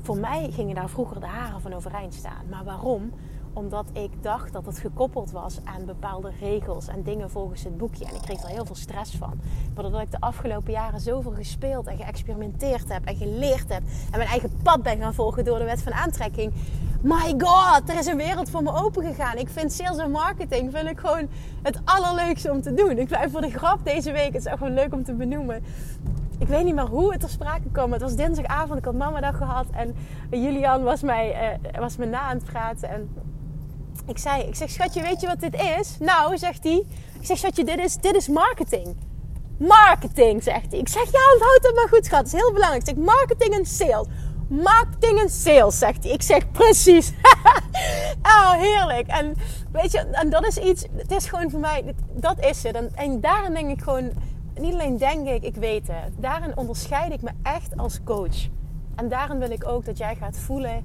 Voor 0.02 0.16
mij 0.16 0.50
gingen 0.50 0.74
daar 0.74 0.88
vroeger 0.88 1.20
de 1.20 1.26
haren 1.26 1.60
van 1.60 1.72
overeind 1.72 2.14
staan. 2.14 2.48
Maar 2.50 2.64
waarom? 2.64 3.12
Omdat 3.54 3.86
ik 3.92 4.10
dacht 4.22 4.52
dat 4.52 4.66
het 4.66 4.78
gekoppeld 4.78 5.30
was 5.30 5.58
aan 5.64 5.84
bepaalde 5.84 6.30
regels 6.40 6.88
en 6.88 7.02
dingen 7.02 7.30
volgens 7.30 7.64
het 7.64 7.76
boekje. 7.76 8.04
En 8.04 8.14
ik 8.14 8.20
kreeg 8.20 8.42
er 8.42 8.48
heel 8.48 8.64
veel 8.64 8.74
stress 8.74 9.16
van. 9.16 9.40
Maar 9.74 9.82
doordat 9.82 10.00
ik 10.00 10.10
de 10.10 10.20
afgelopen 10.20 10.72
jaren 10.72 11.00
zoveel 11.00 11.32
gespeeld 11.32 11.86
en 11.86 11.96
geëxperimenteerd 11.96 12.88
heb 12.88 13.04
en 13.04 13.16
geleerd 13.16 13.68
heb. 13.68 13.82
En 14.10 14.18
mijn 14.18 14.28
eigen 14.28 14.50
pad 14.62 14.82
ben 14.82 14.98
gaan 14.98 15.14
volgen 15.14 15.44
door 15.44 15.58
de 15.58 15.64
wet 15.64 15.82
van 15.82 15.92
aantrekking. 15.92 16.52
My 17.02 17.34
god, 17.38 17.88
er 17.88 17.98
is 17.98 18.06
een 18.06 18.16
wereld 18.16 18.50
voor 18.50 18.62
me 18.62 18.74
open 18.74 19.04
gegaan. 19.04 19.36
Ik 19.36 19.48
vind 19.48 19.72
sales 19.72 19.98
en 19.98 20.10
marketing 20.10 20.72
vind 20.72 20.88
ik 20.88 20.98
gewoon 20.98 21.28
het 21.62 21.80
allerleukste 21.84 22.50
om 22.50 22.62
te 22.62 22.74
doen. 22.74 22.98
Ik 22.98 23.06
blijf 23.06 23.32
voor 23.32 23.40
de 23.40 23.50
grap 23.50 23.84
deze 23.84 24.12
week. 24.12 24.32
Het 24.32 24.34
is 24.34 24.44
echt 24.44 24.58
gewoon 24.58 24.74
leuk 24.74 24.92
om 24.92 25.04
te 25.04 25.14
benoemen 25.14 25.62
ik 26.38 26.50
weet 26.50 26.64
niet 26.64 26.74
meer 26.74 26.86
hoe 26.86 27.10
het 27.10 27.20
ter 27.20 27.28
sprake 27.28 27.70
kwam. 27.72 27.92
Het 27.92 28.00
was 28.00 28.16
dinsdagavond, 28.16 28.78
ik 28.78 28.84
had 28.84 28.94
mama 28.94 29.20
dag 29.20 29.36
gehad. 29.36 29.66
En 29.70 29.94
Julian 30.30 30.82
was, 30.82 31.02
mij, 31.02 31.58
uh, 31.72 31.78
was 31.78 31.96
me 31.96 32.06
na 32.06 32.20
aan 32.20 32.36
het 32.36 32.44
praten. 32.44 32.88
En 32.88 33.08
ik 34.06 34.18
zei, 34.18 34.42
ik 34.42 34.54
zeg, 34.54 34.70
schatje, 34.70 35.02
weet 35.02 35.20
je 35.20 35.26
wat 35.26 35.40
dit 35.40 35.54
is? 35.54 35.96
Nou, 35.98 36.38
zegt 36.38 36.64
hij. 36.64 36.84
Ik 37.20 37.26
zeg, 37.26 37.38
schatje, 37.38 37.64
dit 37.64 37.78
is, 37.78 37.96
dit 37.96 38.14
is 38.14 38.28
marketing. 38.28 38.96
Marketing, 39.58 40.42
zegt 40.42 40.70
hij. 40.70 40.80
Ik 40.80 40.88
zeg, 40.88 41.04
ja, 41.12 41.32
onthoud 41.32 41.58
dat 41.62 41.74
maar 41.74 41.88
goed, 41.88 42.04
schat. 42.04 42.18
Dat 42.24 42.26
is 42.26 42.40
heel 42.40 42.52
belangrijk. 42.52 42.88
Ik 42.88 42.94
zeg, 42.96 43.04
marketing 43.04 43.54
en 43.54 43.66
sales. 43.66 44.06
Marketing 44.48 45.20
en 45.20 45.30
sales, 45.30 45.78
zegt 45.78 46.04
hij. 46.04 46.12
Ik 46.12 46.22
zeg, 46.22 46.50
precies. 46.50 47.12
oh, 48.36 48.52
heerlijk. 48.52 49.06
En 49.06 49.34
weet 49.72 49.92
je, 49.92 49.98
en 49.98 50.30
dat 50.30 50.46
is 50.46 50.56
iets, 50.56 50.84
het 50.96 51.10
is 51.10 51.26
gewoon 51.26 51.50
voor 51.50 51.60
mij, 51.60 51.94
dat 52.12 52.44
is 52.44 52.62
het. 52.62 52.74
En, 52.74 52.90
en 52.94 53.20
daarin 53.20 53.54
denk 53.54 53.70
ik 53.70 53.82
gewoon, 53.82 54.10
niet 54.54 54.72
alleen 54.72 54.98
denk 54.98 55.28
ik, 55.28 55.42
ik 55.42 55.54
weet 55.54 55.86
het. 55.86 56.12
Daarin 56.16 56.56
onderscheid 56.56 57.12
ik 57.12 57.22
me 57.22 57.30
echt 57.42 57.76
als 57.76 58.00
coach. 58.04 58.48
En 58.94 59.08
daarin 59.08 59.38
wil 59.38 59.50
ik 59.50 59.68
ook 59.68 59.84
dat 59.84 59.98
jij 59.98 60.16
gaat 60.16 60.36
voelen 60.38 60.84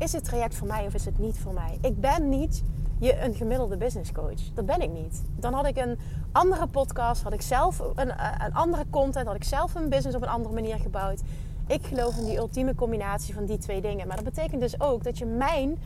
is 0.00 0.12
het 0.12 0.24
traject 0.24 0.54
voor 0.54 0.66
mij 0.66 0.86
of 0.86 0.94
is 0.94 1.04
het 1.04 1.18
niet 1.18 1.38
voor 1.38 1.52
mij? 1.52 1.78
Ik 1.80 2.00
ben 2.00 2.28
niet 2.28 2.62
je 2.98 3.20
een 3.20 3.34
gemiddelde 3.34 3.76
business 3.76 4.12
coach. 4.12 4.52
Dat 4.54 4.66
ben 4.66 4.80
ik 4.80 4.90
niet. 4.90 5.22
Dan 5.36 5.52
had 5.52 5.66
ik 5.66 5.76
een 5.76 5.98
andere 6.32 6.66
podcast, 6.66 7.22
had 7.22 7.32
ik 7.32 7.42
zelf 7.42 7.82
een, 7.94 8.10
eh, 8.10 8.46
een 8.46 8.54
andere 8.54 8.84
content, 8.90 9.26
had 9.26 9.36
ik 9.36 9.44
zelf 9.44 9.74
een 9.74 9.88
business 9.88 10.16
op 10.16 10.22
een 10.22 10.28
andere 10.28 10.54
manier 10.54 10.78
gebouwd. 10.78 11.20
Ik 11.66 11.86
geloof 11.86 12.16
in 12.16 12.24
die 12.24 12.36
ultieme 12.36 12.74
combinatie 12.74 13.34
van 13.34 13.44
die 13.44 13.58
twee 13.58 13.80
dingen. 13.80 14.06
Maar 14.06 14.16
dat 14.16 14.24
betekent 14.24 14.60
dus 14.60 14.80
ook 14.80 15.04
dat 15.04 15.18
je 15.18 15.26
mijn 15.26 15.78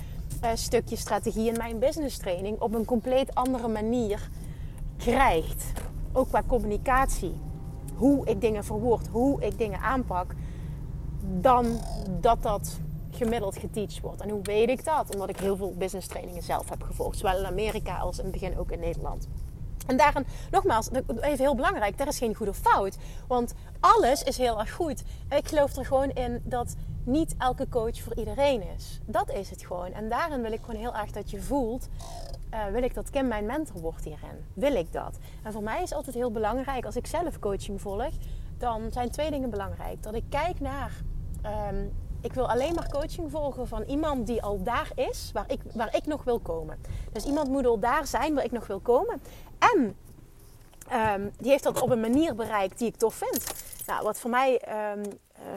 uh, 0.44 0.50
stukje 0.54 0.96
strategie 0.96 1.50
en 1.50 1.56
mijn 1.56 1.78
business 1.78 2.18
training 2.18 2.60
op 2.60 2.74
een 2.74 2.84
compleet 2.84 3.34
andere 3.34 3.68
manier 3.68 4.28
krijgt. 4.96 5.72
Ook 6.12 6.28
qua 6.28 6.42
communicatie. 6.46 7.34
Hoe 7.94 8.26
ik 8.26 8.40
dingen 8.40 8.64
verwoord, 8.64 9.06
hoe 9.06 9.42
ik 9.42 9.58
dingen 9.58 9.80
aanpak. 9.80 10.34
Dan 11.40 11.66
dat 12.20 12.42
dat 12.42 12.78
gemiddeld 13.16 13.58
geteacht 13.58 14.00
wordt. 14.00 14.20
En 14.20 14.30
hoe 14.30 14.42
weet 14.42 14.68
ik 14.68 14.84
dat? 14.84 15.14
Omdat 15.14 15.28
ik 15.28 15.38
heel 15.38 15.56
veel 15.56 15.74
business 15.76 16.06
trainingen 16.08 16.42
zelf 16.42 16.68
heb 16.68 16.82
gevolgd. 16.82 17.18
Zowel 17.18 17.38
in 17.38 17.46
Amerika 17.46 17.96
als 17.96 18.18
in 18.18 18.24
het 18.24 18.32
begin 18.32 18.58
ook 18.58 18.70
in 18.70 18.80
Nederland. 18.80 19.28
En 19.86 19.96
daarin, 19.96 20.26
nogmaals, 20.50 20.90
even 21.20 21.38
heel 21.38 21.54
belangrijk, 21.54 22.00
er 22.00 22.06
is 22.06 22.18
geen 22.18 22.34
goede 22.34 22.54
fout. 22.54 22.96
Want 23.28 23.54
alles 23.80 24.22
is 24.22 24.36
heel 24.36 24.58
erg 24.58 24.72
goed. 24.72 25.02
Ik 25.30 25.48
geloof 25.48 25.76
er 25.76 25.86
gewoon 25.86 26.10
in 26.10 26.40
dat 26.44 26.76
niet 27.04 27.34
elke 27.38 27.68
coach 27.68 28.00
voor 28.00 28.14
iedereen 28.14 28.62
is. 28.76 29.00
Dat 29.06 29.30
is 29.30 29.50
het 29.50 29.66
gewoon. 29.66 29.92
En 29.92 30.08
daarin 30.08 30.42
wil 30.42 30.52
ik 30.52 30.60
gewoon 30.60 30.80
heel 30.80 30.94
erg 30.94 31.10
dat 31.10 31.30
je 31.30 31.40
voelt... 31.40 31.88
Uh, 32.54 32.66
wil 32.66 32.82
ik 32.82 32.94
dat 32.94 33.10
Kim 33.10 33.28
mijn 33.28 33.46
mentor 33.46 33.80
wordt 33.80 34.04
hierin? 34.04 34.44
Wil 34.54 34.74
ik 34.74 34.92
dat? 34.92 35.18
En 35.42 35.52
voor 35.52 35.62
mij 35.62 35.82
is 35.82 35.92
altijd 35.92 36.16
heel 36.16 36.30
belangrijk, 36.30 36.84
als 36.84 36.96
ik 36.96 37.06
zelf 37.06 37.38
coaching 37.38 37.80
volg... 37.80 38.10
dan 38.58 38.92
zijn 38.92 39.10
twee 39.10 39.30
dingen 39.30 39.50
belangrijk. 39.50 40.02
Dat 40.02 40.14
ik 40.14 40.24
kijk 40.28 40.60
naar... 40.60 40.92
Um, 41.70 41.92
ik 42.24 42.32
wil 42.32 42.50
alleen 42.50 42.74
maar 42.74 42.88
coaching 42.90 43.30
volgen 43.30 43.68
van 43.68 43.82
iemand 43.82 44.26
die 44.26 44.42
al 44.42 44.62
daar 44.62 44.90
is 44.94 45.30
waar 45.32 45.50
ik, 45.50 45.60
waar 45.74 45.96
ik 45.96 46.06
nog 46.06 46.24
wil 46.24 46.38
komen. 46.38 46.80
Dus 47.12 47.24
iemand 47.24 47.48
moet 47.48 47.66
al 47.66 47.78
daar 47.78 48.06
zijn 48.06 48.34
waar 48.34 48.44
ik 48.44 48.52
nog 48.52 48.66
wil 48.66 48.80
komen. 48.80 49.22
En 49.58 49.96
um, 50.92 51.32
die 51.38 51.50
heeft 51.50 51.62
dat 51.62 51.80
op 51.80 51.90
een 51.90 52.00
manier 52.00 52.34
bereikt 52.34 52.78
die 52.78 52.88
ik 52.88 52.96
tof 52.96 53.14
vind. 53.14 53.44
Nou, 53.86 54.02
wat 54.02 54.18
voor 54.18 54.30
mij, 54.30 54.62
um, 54.92 55.02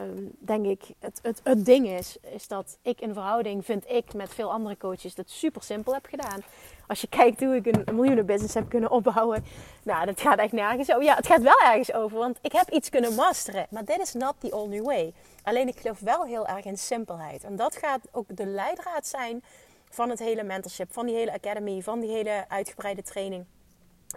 um, 0.02 0.30
denk 0.38 0.66
ik, 0.66 0.82
het, 0.98 1.18
het, 1.22 1.40
het 1.44 1.64
ding 1.64 1.88
is, 1.88 2.16
is 2.20 2.48
dat 2.48 2.78
ik 2.82 3.00
in 3.00 3.12
verhouding, 3.12 3.64
vind 3.64 3.90
ik, 3.90 4.14
met 4.14 4.34
veel 4.34 4.52
andere 4.52 4.76
coaches, 4.76 5.14
dat 5.14 5.30
super 5.30 5.62
simpel 5.62 5.92
heb 5.92 6.06
gedaan. 6.06 6.40
Als 6.88 7.00
je 7.00 7.08
kijkt 7.08 7.40
hoe 7.40 7.56
ik 7.56 7.66
een, 7.66 7.94
miljoenenbusiness 7.94 8.54
heb 8.54 8.68
kunnen 8.68 8.90
opbouwen. 8.90 9.44
Nou, 9.82 10.06
dat 10.06 10.20
gaat 10.20 10.38
echt 10.38 10.52
nergens 10.52 10.90
over. 10.90 11.04
Ja, 11.04 11.14
het 11.14 11.26
gaat 11.26 11.42
wel 11.42 11.60
ergens 11.64 11.92
over, 11.92 12.18
want 12.18 12.38
ik 12.42 12.52
heb 12.52 12.70
iets 12.70 12.88
kunnen 12.88 13.14
masteren. 13.14 13.66
Maar 13.70 13.84
dit 13.84 13.98
is 13.98 14.12
not 14.12 14.34
the 14.38 14.56
only 14.56 14.82
way. 14.82 15.12
Alleen 15.42 15.68
ik 15.68 15.78
geloof 15.80 16.00
wel 16.00 16.24
heel 16.24 16.46
erg 16.46 16.64
in 16.64 16.78
simpelheid. 16.78 17.44
En 17.44 17.56
dat 17.56 17.76
gaat 17.76 18.00
ook 18.12 18.36
de 18.36 18.46
leidraad 18.46 19.06
zijn 19.06 19.42
van 19.90 20.10
het 20.10 20.18
hele 20.18 20.42
mentorship, 20.42 20.92
van 20.92 21.06
die 21.06 21.14
hele 21.14 21.32
academy, 21.32 21.82
van 21.82 22.00
die 22.00 22.10
hele 22.10 22.44
uitgebreide 22.48 23.02
training. 23.02 23.44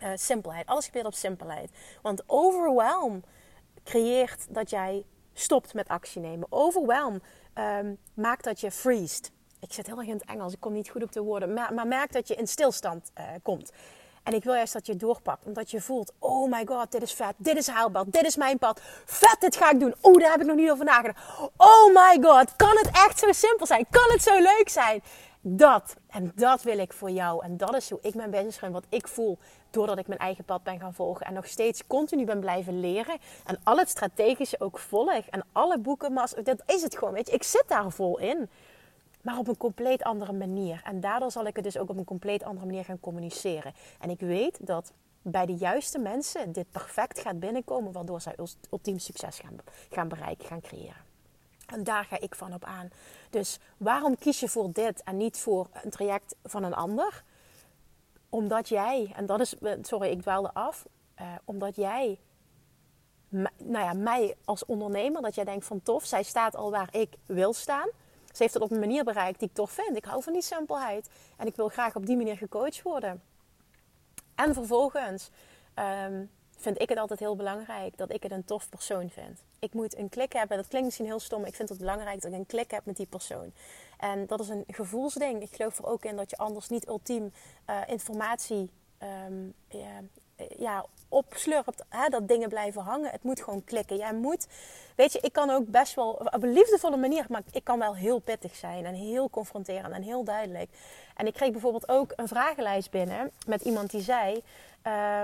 Uh, 0.04 0.10
simpelheid. 0.16 0.68
Alles 0.68 0.86
gebeurt 0.86 1.06
op 1.06 1.14
simpelheid. 1.14 1.72
Want 2.02 2.24
overwhelm 2.26 3.24
creëert 3.84 4.46
dat 4.50 4.70
jij 4.70 5.06
stopt 5.34 5.74
met 5.74 5.88
actie 5.88 6.22
nemen. 6.22 6.48
Overwhelm 6.50 7.22
um, 7.56 7.98
maakt 8.14 8.44
dat 8.44 8.60
je 8.60 8.72
freest. 8.72 9.32
Ik 9.62 9.74
zit 9.74 9.88
heel 9.88 9.98
erg 9.98 10.08
in 10.08 10.14
het 10.14 10.26
Engels, 10.26 10.54
ik 10.54 10.60
kom 10.60 10.74
niet 10.74 10.90
goed 10.90 11.04
op 11.04 11.12
de 11.12 11.22
woorden. 11.22 11.54
Maar, 11.54 11.74
maar 11.74 11.88
merk 11.88 12.12
dat 12.12 12.28
je 12.28 12.36
in 12.36 12.48
stilstand 12.48 13.12
uh, 13.18 13.26
komt. 13.44 13.72
En 14.24 14.34
ik 14.34 14.44
wil 14.44 14.54
juist 14.54 14.74
dat 14.74 14.86
je 14.86 14.96
doorpakt. 14.96 15.46
Omdat 15.46 15.72
je 15.72 15.82
voelt, 15.82 16.14
oh 16.20 16.52
my 16.52 16.66
god, 16.66 16.92
dit 16.92 17.02
is 17.02 17.14
vet. 17.14 17.34
Dit 17.38 17.58
is 17.58 17.68
haalbaar. 17.68 18.04
Dit 18.08 18.26
is 18.26 18.36
mijn 18.36 18.58
pad. 18.58 18.82
Vet, 19.06 19.38
dit 19.40 19.56
ga 19.56 19.72
ik 19.72 19.80
doen. 19.80 19.96
Oh, 20.02 20.20
daar 20.20 20.32
heb 20.32 20.42
ik 20.42 20.48
nog 20.48 20.56
niet 20.56 20.72
over 20.72 20.86
nagedacht. 20.86 21.20
Oh 21.58 21.88
my 21.94 22.18
god, 22.22 22.56
kan 22.56 22.78
het 22.78 22.90
echt 22.92 23.20
zo 23.20 23.32
simpel 23.32 23.66
zijn? 23.66 23.86
Kan 23.90 24.12
het 24.12 24.22
zo 24.22 24.40
leuk 24.40 24.70
zijn? 24.70 25.04
Dat. 25.42 25.96
En 26.08 26.32
dat 26.36 26.62
wil 26.62 26.78
ik 26.78 26.94
voor 26.94 27.12
jou. 27.12 27.44
En 27.44 27.58
dat 27.58 27.76
is 27.76 27.90
hoe 27.90 28.00
ik 28.02 28.16
mijn 28.16 28.32
business. 28.32 28.60
Wat 28.60 28.86
ik 28.90 29.08
voel 29.08 29.38
doordat 29.70 29.98
ik 29.98 30.08
mijn 30.08 30.20
eigen 30.20 30.44
pad 30.44 30.64
ben 30.64 30.80
gaan 30.80 30.94
volgen. 30.94 31.26
En 31.26 31.34
nog 31.34 31.48
steeds 31.48 31.88
continu 31.88 32.26
ben 32.26 32.40
blijven 32.40 32.80
leren. 32.80 33.18
En 33.46 33.60
al 33.64 33.78
het 33.78 33.90
strategische 33.90 34.60
ook 34.60 34.80
volg. 34.80 35.26
En 35.30 35.46
alle 35.52 35.80
boeken. 35.80 36.14
Dat 36.44 36.64
is 36.66 36.82
het 36.82 36.98
gewoon. 36.98 37.14
Weet 37.14 37.28
je, 37.28 37.34
ik 37.34 37.44
zit 37.44 37.64
daar 37.68 37.92
vol 37.92 38.20
in 38.20 38.50
maar 39.24 39.38
op 39.38 39.48
een 39.48 39.58
compleet 39.58 40.04
andere 40.04 40.34
manier. 40.34 40.82
En 40.84 41.00
daardoor 41.00 41.32
zal 41.32 41.46
ik 41.46 41.56
het 41.56 41.64
dus 41.64 41.78
ook 41.78 41.90
op 41.90 41.98
een 41.98 42.04
compleet 42.04 42.44
andere 42.44 42.66
manier 42.66 42.86
gaan 42.86 43.00
communiceren. 43.00 43.74
En 44.00 44.10
ik 44.10 44.20
weet 44.20 44.68
dat 44.68 44.94
bij 45.22 45.46
de 45.46 45.56
juiste 45.56 46.00
mensen 46.00 46.52
dit 46.52 46.72
perfect 46.72 47.20
gaat 47.20 47.40
binnenkomen, 47.40 47.92
waardoor 47.92 48.22
zij 48.22 48.36
ultiem 48.72 49.00
succes 49.00 49.40
gaan, 49.40 49.56
gaan 49.90 50.08
bereiken, 50.08 50.48
gaan 50.48 50.62
creëren. 50.62 51.10
En 51.66 51.84
daar 51.84 52.06
ga 52.06 52.20
ik 52.20 52.36
van 52.36 52.54
op 52.54 52.64
aan. 52.64 52.90
Dus 53.30 53.60
waarom 53.78 54.18
kies 54.18 54.40
je 54.40 54.50
voor 54.50 54.72
dit 54.72 55.04
en 55.04 55.18
niet 55.18 55.38
voor 55.38 55.68
een 55.72 55.90
traject 55.90 56.36
van 56.44 56.64
een 56.64 56.74
ander? 56.74 57.24
Omdat 58.30 58.70
jij, 58.70 59.12
en 59.16 59.26
dat 59.26 59.40
is, 59.40 59.56
sorry, 59.82 60.10
ik 60.10 60.22
dwaalde 60.22 60.54
af, 60.54 60.86
uh, 61.20 61.28
omdat 61.46 61.76
jij, 61.76 62.20
nou 63.30 63.86
ja, 63.86 63.94
mij 63.94 64.36
als 64.46 64.66
ondernemer, 64.66 65.22
dat 65.22 65.36
jij 65.36 65.44
denkt 65.44 65.66
van 65.66 65.82
tof, 65.82 66.06
zij 66.06 66.24
staat 66.24 66.56
al 66.56 66.72
waar 66.72 66.90
ik 66.92 67.16
wil 67.26 67.54
staan. 67.54 67.90
Ze 68.32 68.44
heeft 68.44 68.54
het 68.54 68.64
op 68.64 68.72
een 68.72 68.80
manier 68.80 69.04
bereikt 69.04 69.40
die 69.40 69.48
ik 69.48 69.54
tof 69.54 69.72
vind. 69.72 69.98
Ik 69.98 70.06
hou 70.06 70.24
van 70.24 70.34
die 70.34 70.42
simpelheid. 70.42 71.10
En 71.38 71.48
ik 71.48 71.56
wil 71.56 71.70
graag 71.70 71.96
op 71.96 72.06
die 72.06 72.18
manier 72.18 72.38
gecoacht 72.38 72.82
worden. 72.82 73.22
En 74.36 74.54
vervolgens 74.54 75.30
ehm, 75.74 76.26
vind 76.58 76.82
ik 76.82 76.90
het 76.90 76.98
altijd 76.98 77.20
heel 77.20 77.36
belangrijk 77.36 77.98
dat 77.98 78.14
ik 78.14 78.24
het 78.24 78.32
een 78.32 78.46
tof 78.46 78.70
persoon 78.70 79.10
vind. 79.10 79.44
Ik 79.60 79.74
moet 79.74 79.98
een 79.98 80.10
klik 80.10 80.34
hebben. 80.34 80.58
Dat 80.58 80.68
klinkt 80.68 80.86
misschien 80.86 81.06
heel 81.06 81.20
stom, 81.20 81.40
maar 81.40 81.50
ik 81.50 81.56
vind 81.56 81.70
het 81.70 81.78
belangrijk 81.78 82.22
dat 82.22 82.32
ik 82.32 82.38
een 82.38 82.46
klik 82.46 82.72
heb 82.72 82.86
met 82.86 82.96
die 82.96 83.06
persoon. 83.06 83.54
En 83.98 84.28
dat 84.28 84.40
is 84.40 84.50
een 84.50 84.64
gevoelsding. 84.68 85.42
Ik 85.42 85.56
geloof 85.56 85.78
er 85.78 85.86
ook 85.86 86.06
in 86.06 86.16
dat 86.16 86.30
je 86.30 86.38
anders 86.38 86.70
niet 86.70 86.88
ultiem 86.88 87.32
uh, 87.70 87.82
informatie 87.86 88.70
um, 89.28 89.54
ja, 90.58 90.86
opslurpt, 91.12 91.84
hè, 91.90 92.10
dat 92.10 92.28
dingen 92.28 92.50
blijven 92.50 92.82
hangen. 92.82 93.12
Het 93.12 93.24
moet 93.24 93.42
gewoon 93.42 93.64
klikken. 93.64 93.98
Jij 93.98 94.14
moet, 94.14 94.48
weet 94.96 95.14
je, 95.14 95.20
ik 95.22 95.34
kan 95.34 95.50
ook 95.50 95.68
best 95.68 95.96
wel 95.96 96.10
op 96.10 96.44
een 96.44 96.54
liefdevolle 96.54 96.98
manier, 96.98 97.26
maar 97.30 97.42
ik 97.52 97.64
kan 97.64 97.80
wel 97.80 97.96
heel 97.96 98.20
pittig 98.20 98.56
zijn 98.56 98.86
en 98.86 98.94
heel 98.94 99.30
confronterend 99.30 99.94
en 99.94 100.02
heel 100.02 100.24
duidelijk. 100.24 100.70
En 101.16 101.28
ik 101.28 101.34
kreeg 101.34 101.52
bijvoorbeeld 101.52 101.90
ook 101.90 102.14
een 102.16 102.28
vragenlijst 102.28 102.92
binnen 102.92 103.32
met 103.48 103.62
iemand 103.62 103.92
die 103.92 104.02
zei: 104.02 104.44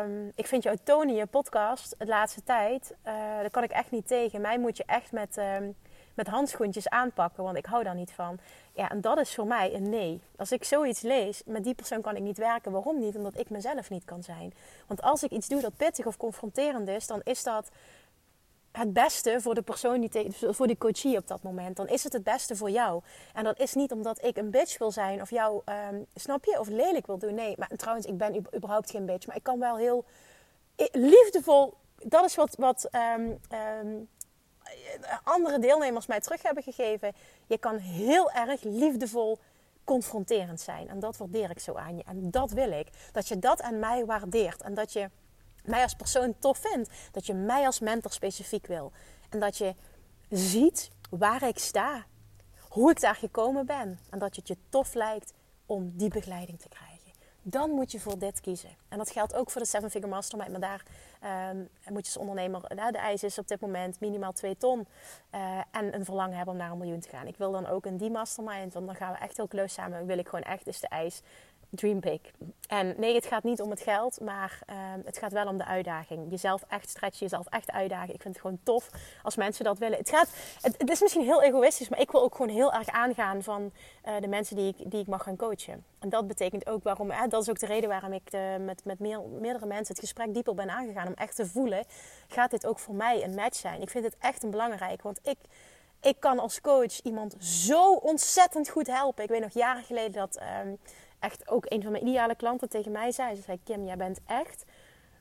um, 0.03 0.31
Ik 0.35 0.47
vind 0.47 0.63
jouw 0.63 0.75
Tony, 0.83 1.13
je 1.13 1.25
podcast, 1.25 1.95
de 1.97 2.05
laatste 2.05 2.43
tijd, 2.43 2.91
uh, 2.91 3.13
daar 3.13 3.49
kan 3.49 3.63
ik 3.63 3.71
echt 3.71 3.91
niet 3.91 4.07
tegen. 4.07 4.41
Mij 4.41 4.59
moet 4.59 4.77
je 4.77 4.83
echt 4.85 5.11
met. 5.11 5.37
Um, 5.37 5.75
met 6.17 6.27
handschoentjes 6.27 6.89
aanpakken, 6.89 7.43
want 7.43 7.57
ik 7.57 7.65
hou 7.65 7.83
daar 7.83 7.95
niet 7.95 8.11
van. 8.11 8.39
Ja, 8.77 8.89
en 8.89 9.01
dat 9.01 9.19
is 9.19 9.35
voor 9.35 9.47
mij 9.47 9.73
een 9.73 9.89
nee. 9.89 10.21
Als 10.35 10.51
ik 10.51 10.63
zoiets 10.63 11.01
lees, 11.01 11.41
met 11.45 11.63
die 11.63 11.73
persoon 11.73 12.01
kan 12.01 12.15
ik 12.15 12.21
niet 12.21 12.37
werken. 12.37 12.71
Waarom 12.71 12.99
niet? 12.99 13.15
Omdat 13.15 13.39
ik 13.39 13.49
mezelf 13.49 13.89
niet 13.89 14.05
kan 14.05 14.23
zijn. 14.23 14.53
Want 14.87 15.01
als 15.01 15.23
ik 15.23 15.31
iets 15.31 15.47
doe 15.47 15.61
dat 15.61 15.77
pittig 15.77 16.05
of 16.05 16.17
confronterend 16.17 16.87
is, 16.87 17.07
dan 17.07 17.21
is 17.23 17.43
dat 17.43 17.69
het 18.71 18.93
beste 18.93 19.41
voor 19.41 19.55
de 19.55 19.61
persoon 19.61 20.01
die 20.01 20.31
voor 20.31 20.67
die 20.67 20.77
coachie 20.77 21.17
op 21.17 21.27
dat 21.27 21.43
moment. 21.43 21.75
Dan 21.75 21.87
is 21.87 22.03
het 22.03 22.13
het 22.13 22.23
beste 22.23 22.55
voor 22.55 22.69
jou. 22.69 23.01
En 23.33 23.43
dat 23.43 23.59
is 23.59 23.73
niet 23.73 23.91
omdat 23.91 24.23
ik 24.23 24.37
een 24.37 24.49
bitch 24.49 24.77
wil 24.77 24.91
zijn 24.91 25.21
of 25.21 25.29
jou, 25.29 25.61
um, 25.89 26.05
snap 26.15 26.45
je, 26.45 26.59
of 26.59 26.67
lelijk 26.67 27.07
wil 27.07 27.17
doen. 27.17 27.33
Nee, 27.33 27.55
maar 27.57 27.69
trouwens, 27.75 28.05
ik 28.05 28.17
ben 28.17 28.45
überhaupt 28.55 28.91
geen 28.91 29.05
bitch. 29.05 29.27
Maar 29.27 29.35
ik 29.35 29.43
kan 29.43 29.59
wel 29.59 29.77
heel 29.77 30.05
liefdevol. 30.91 31.73
Dat 31.95 32.25
is 32.25 32.35
wat, 32.35 32.55
wat 32.55 32.89
um, 33.15 33.39
um, 33.81 34.09
andere 35.23 35.59
deelnemers 35.59 36.05
mij 36.05 36.19
terug 36.19 36.41
hebben 36.41 36.63
gegeven. 36.63 37.13
Je 37.47 37.57
kan 37.57 37.77
heel 37.77 38.31
erg 38.31 38.63
liefdevol 38.63 39.39
confronterend 39.83 40.61
zijn. 40.61 40.89
En 40.89 40.99
dat 40.99 41.17
waardeer 41.17 41.49
ik 41.49 41.59
zo 41.59 41.73
aan 41.73 41.97
je. 41.97 42.03
En 42.03 42.31
dat 42.31 42.51
wil 42.51 42.71
ik. 42.71 42.87
Dat 43.11 43.27
je 43.27 43.39
dat 43.39 43.61
aan 43.61 43.79
mij 43.79 44.05
waardeert. 44.05 44.61
En 44.61 44.73
dat 44.73 44.93
je 44.93 45.09
mij 45.63 45.83
als 45.83 45.93
persoon 45.93 46.39
tof 46.39 46.57
vindt. 46.57 46.89
Dat 47.11 47.25
je 47.25 47.33
mij 47.33 47.65
als 47.65 47.79
mentor 47.79 48.11
specifiek 48.11 48.67
wil. 48.67 48.91
En 49.29 49.39
dat 49.39 49.57
je 49.57 49.75
ziet 50.29 50.89
waar 51.09 51.43
ik 51.43 51.59
sta. 51.59 52.05
Hoe 52.69 52.91
ik 52.91 53.01
daar 53.01 53.15
gekomen 53.15 53.65
ben. 53.65 53.99
En 54.09 54.19
dat 54.19 54.35
het 54.35 54.47
je 54.47 54.57
tof 54.69 54.93
lijkt 54.93 55.33
om 55.65 55.91
die 55.95 56.09
begeleiding 56.09 56.59
te 56.59 56.69
krijgen 56.69 56.86
dan 57.49 57.69
moet 57.69 57.91
je 57.91 57.99
voor 57.99 58.19
dit 58.19 58.41
kiezen. 58.41 58.69
En 58.87 58.97
dat 58.97 59.11
geldt 59.11 59.35
ook 59.35 59.49
voor 59.49 59.61
de 59.61 59.67
Seven 59.67 59.91
Figure 59.91 60.11
Mastermind. 60.11 60.51
Maar 60.51 60.59
daar 60.59 60.83
um, 61.51 61.69
moet 61.89 62.07
je 62.07 62.13
als 62.13 62.17
ondernemer, 62.17 62.61
nou, 62.75 62.91
de 62.91 62.97
eis 62.97 63.23
is 63.23 63.37
op 63.37 63.47
dit 63.47 63.59
moment 63.59 63.99
minimaal 63.99 64.31
2 64.31 64.57
ton. 64.57 64.87
Uh, 65.35 65.59
en 65.71 65.95
een 65.95 66.05
verlangen 66.05 66.35
hebben 66.35 66.53
om 66.53 66.59
naar 66.59 66.71
een 66.71 66.77
miljoen 66.77 66.99
te 66.99 67.09
gaan. 67.09 67.27
Ik 67.27 67.37
wil 67.37 67.51
dan 67.51 67.67
ook 67.67 67.85
een 67.85 67.97
die 67.97 68.09
mastermind, 68.09 68.73
want 68.73 68.85
dan 68.85 68.95
gaan 68.95 69.11
we 69.11 69.17
echt 69.17 69.37
heel 69.37 69.47
close 69.47 69.73
samen. 69.73 70.05
Wil 70.05 70.17
ik 70.17 70.27
gewoon 70.27 70.43
echt, 70.43 70.67
is 70.67 70.79
de 70.79 70.87
eis 70.87 71.21
dream 71.69 71.99
big. 71.99 72.19
En 72.67 72.93
nee, 72.97 73.15
het 73.15 73.25
gaat 73.25 73.43
niet 73.43 73.61
om 73.61 73.69
het 73.69 73.81
geld, 73.81 74.19
maar 74.21 74.59
um, 74.69 75.01
het 75.05 75.17
gaat 75.17 75.31
wel 75.31 75.47
om 75.47 75.57
de 75.57 75.65
uitdaging. 75.65 76.29
Jezelf 76.29 76.63
echt 76.67 76.89
stretchen, 76.89 77.19
jezelf 77.19 77.47
echt 77.47 77.71
uitdagen. 77.71 78.13
Ik 78.13 78.21
vind 78.21 78.33
het 78.33 78.43
gewoon 78.43 78.59
tof 78.63 78.89
als 79.23 79.35
mensen 79.35 79.65
dat 79.65 79.77
willen. 79.77 79.97
Het, 79.97 80.09
gaat, 80.09 80.29
het, 80.61 80.89
is 80.89 81.01
misschien 81.01 81.23
heel 81.23 81.43
egoïstisch, 81.43 81.89
maar 81.89 81.99
ik 81.99 82.11
wil 82.11 82.21
ook 82.21 82.35
gewoon 82.35 82.55
heel 82.55 82.73
erg 82.73 82.89
aangaan 82.89 83.43
van 83.43 83.71
uh, 84.05 84.13
de 84.19 84.27
mensen 84.27 84.55
die 84.55 84.67
ik, 84.67 84.91
die 84.91 84.99
ik 84.99 85.07
mag 85.07 85.23
gaan 85.23 85.35
coachen. 85.35 85.85
En 85.99 86.09
dat 86.09 86.27
betekent 86.27 86.67
ook 86.67 86.83
waarom, 86.83 87.11
dat 87.29 87.41
is 87.41 87.49
ook 87.49 87.59
de 87.59 87.65
reden 87.65 87.89
waarom 87.89 88.13
ik 88.13 88.31
eh, 88.31 88.41
met, 88.59 88.85
met 88.85 88.99
meer, 88.99 89.21
meerdere 89.21 89.65
mensen 89.65 89.93
het 89.95 90.03
gesprek 90.03 90.33
dieper 90.33 90.53
ben 90.53 90.69
aangegaan. 90.69 91.07
Om 91.07 91.13
echt 91.13 91.35
te 91.35 91.45
voelen, 91.45 91.85
gaat 92.27 92.51
dit 92.51 92.65
ook 92.65 92.79
voor 92.79 92.95
mij 92.95 93.23
een 93.23 93.35
match 93.35 93.57
zijn? 93.57 93.81
Ik 93.81 93.89
vind 93.89 94.05
het 94.05 94.15
echt 94.19 94.43
een 94.43 94.51
belangrijk, 94.51 95.01
want 95.01 95.19
ik 95.23 95.37
ik 96.01 96.19
kan 96.19 96.39
als 96.39 96.61
coach 96.61 97.01
iemand 97.03 97.35
zo 97.39 97.93
ontzettend 97.93 98.69
goed 98.69 98.87
helpen. 98.87 99.23
Ik 99.23 99.29
weet 99.29 99.41
nog 99.41 99.53
jaren 99.53 99.83
geleden 99.83 100.11
dat 100.11 100.41
um, 100.65 100.77
echt 101.19 101.49
ook 101.49 101.65
een 101.67 101.81
van 101.81 101.91
mijn 101.91 102.07
ideale 102.07 102.35
klanten 102.35 102.69
tegen 102.69 102.91
mij 102.91 103.11
zei. 103.11 103.35
Ze 103.35 103.41
zei, 103.41 103.59
Kim, 103.63 103.85
jij 103.85 103.97
bent 103.97 104.19
echt 104.25 104.65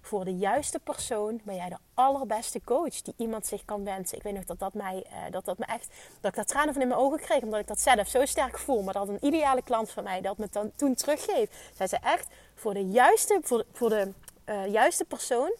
voor 0.06 0.24
de 0.24 0.36
juiste 0.36 0.78
persoon 0.78 1.40
ben 1.44 1.54
jij 1.54 1.68
de 1.68 1.76
allerbeste 1.94 2.60
coach 2.64 3.02
die 3.02 3.14
iemand 3.16 3.46
zich 3.46 3.64
kan 3.64 3.84
wensen. 3.84 4.16
Ik 4.16 4.22
weet 4.22 4.34
nog 4.34 4.44
dat 4.44 4.58
dat 4.58 4.74
mij, 4.74 5.06
uh, 5.06 5.30
dat 5.30 5.44
dat 5.44 5.58
me 5.58 5.64
echt, 5.64 5.88
dat 6.20 6.30
ik 6.30 6.36
daar 6.36 6.44
tranen 6.44 6.72
van 6.72 6.82
in 6.82 6.88
mijn 6.88 7.00
ogen 7.00 7.20
kreeg, 7.20 7.42
omdat 7.42 7.60
ik 7.60 7.66
dat 7.66 7.80
zelf 7.80 8.08
zo 8.08 8.24
sterk 8.24 8.58
voel. 8.58 8.82
Maar 8.82 8.94
dat 8.94 9.08
een 9.08 9.24
ideale 9.24 9.62
klant 9.62 9.90
van 9.90 10.04
mij 10.04 10.20
dat 10.20 10.38
me 10.38 10.46
dan 10.50 10.72
toen 10.76 10.94
teruggeeft. 10.94 11.56
Zij 11.74 11.86
zei 11.86 12.00
echt, 12.04 12.28
voor 12.54 12.74
de 12.74 12.88
juiste, 12.88 13.38
voor 13.42 13.64
voor 13.72 13.88
de 13.88 14.12
uh, 14.46 14.66
juiste 14.66 15.04
persoon 15.04 15.54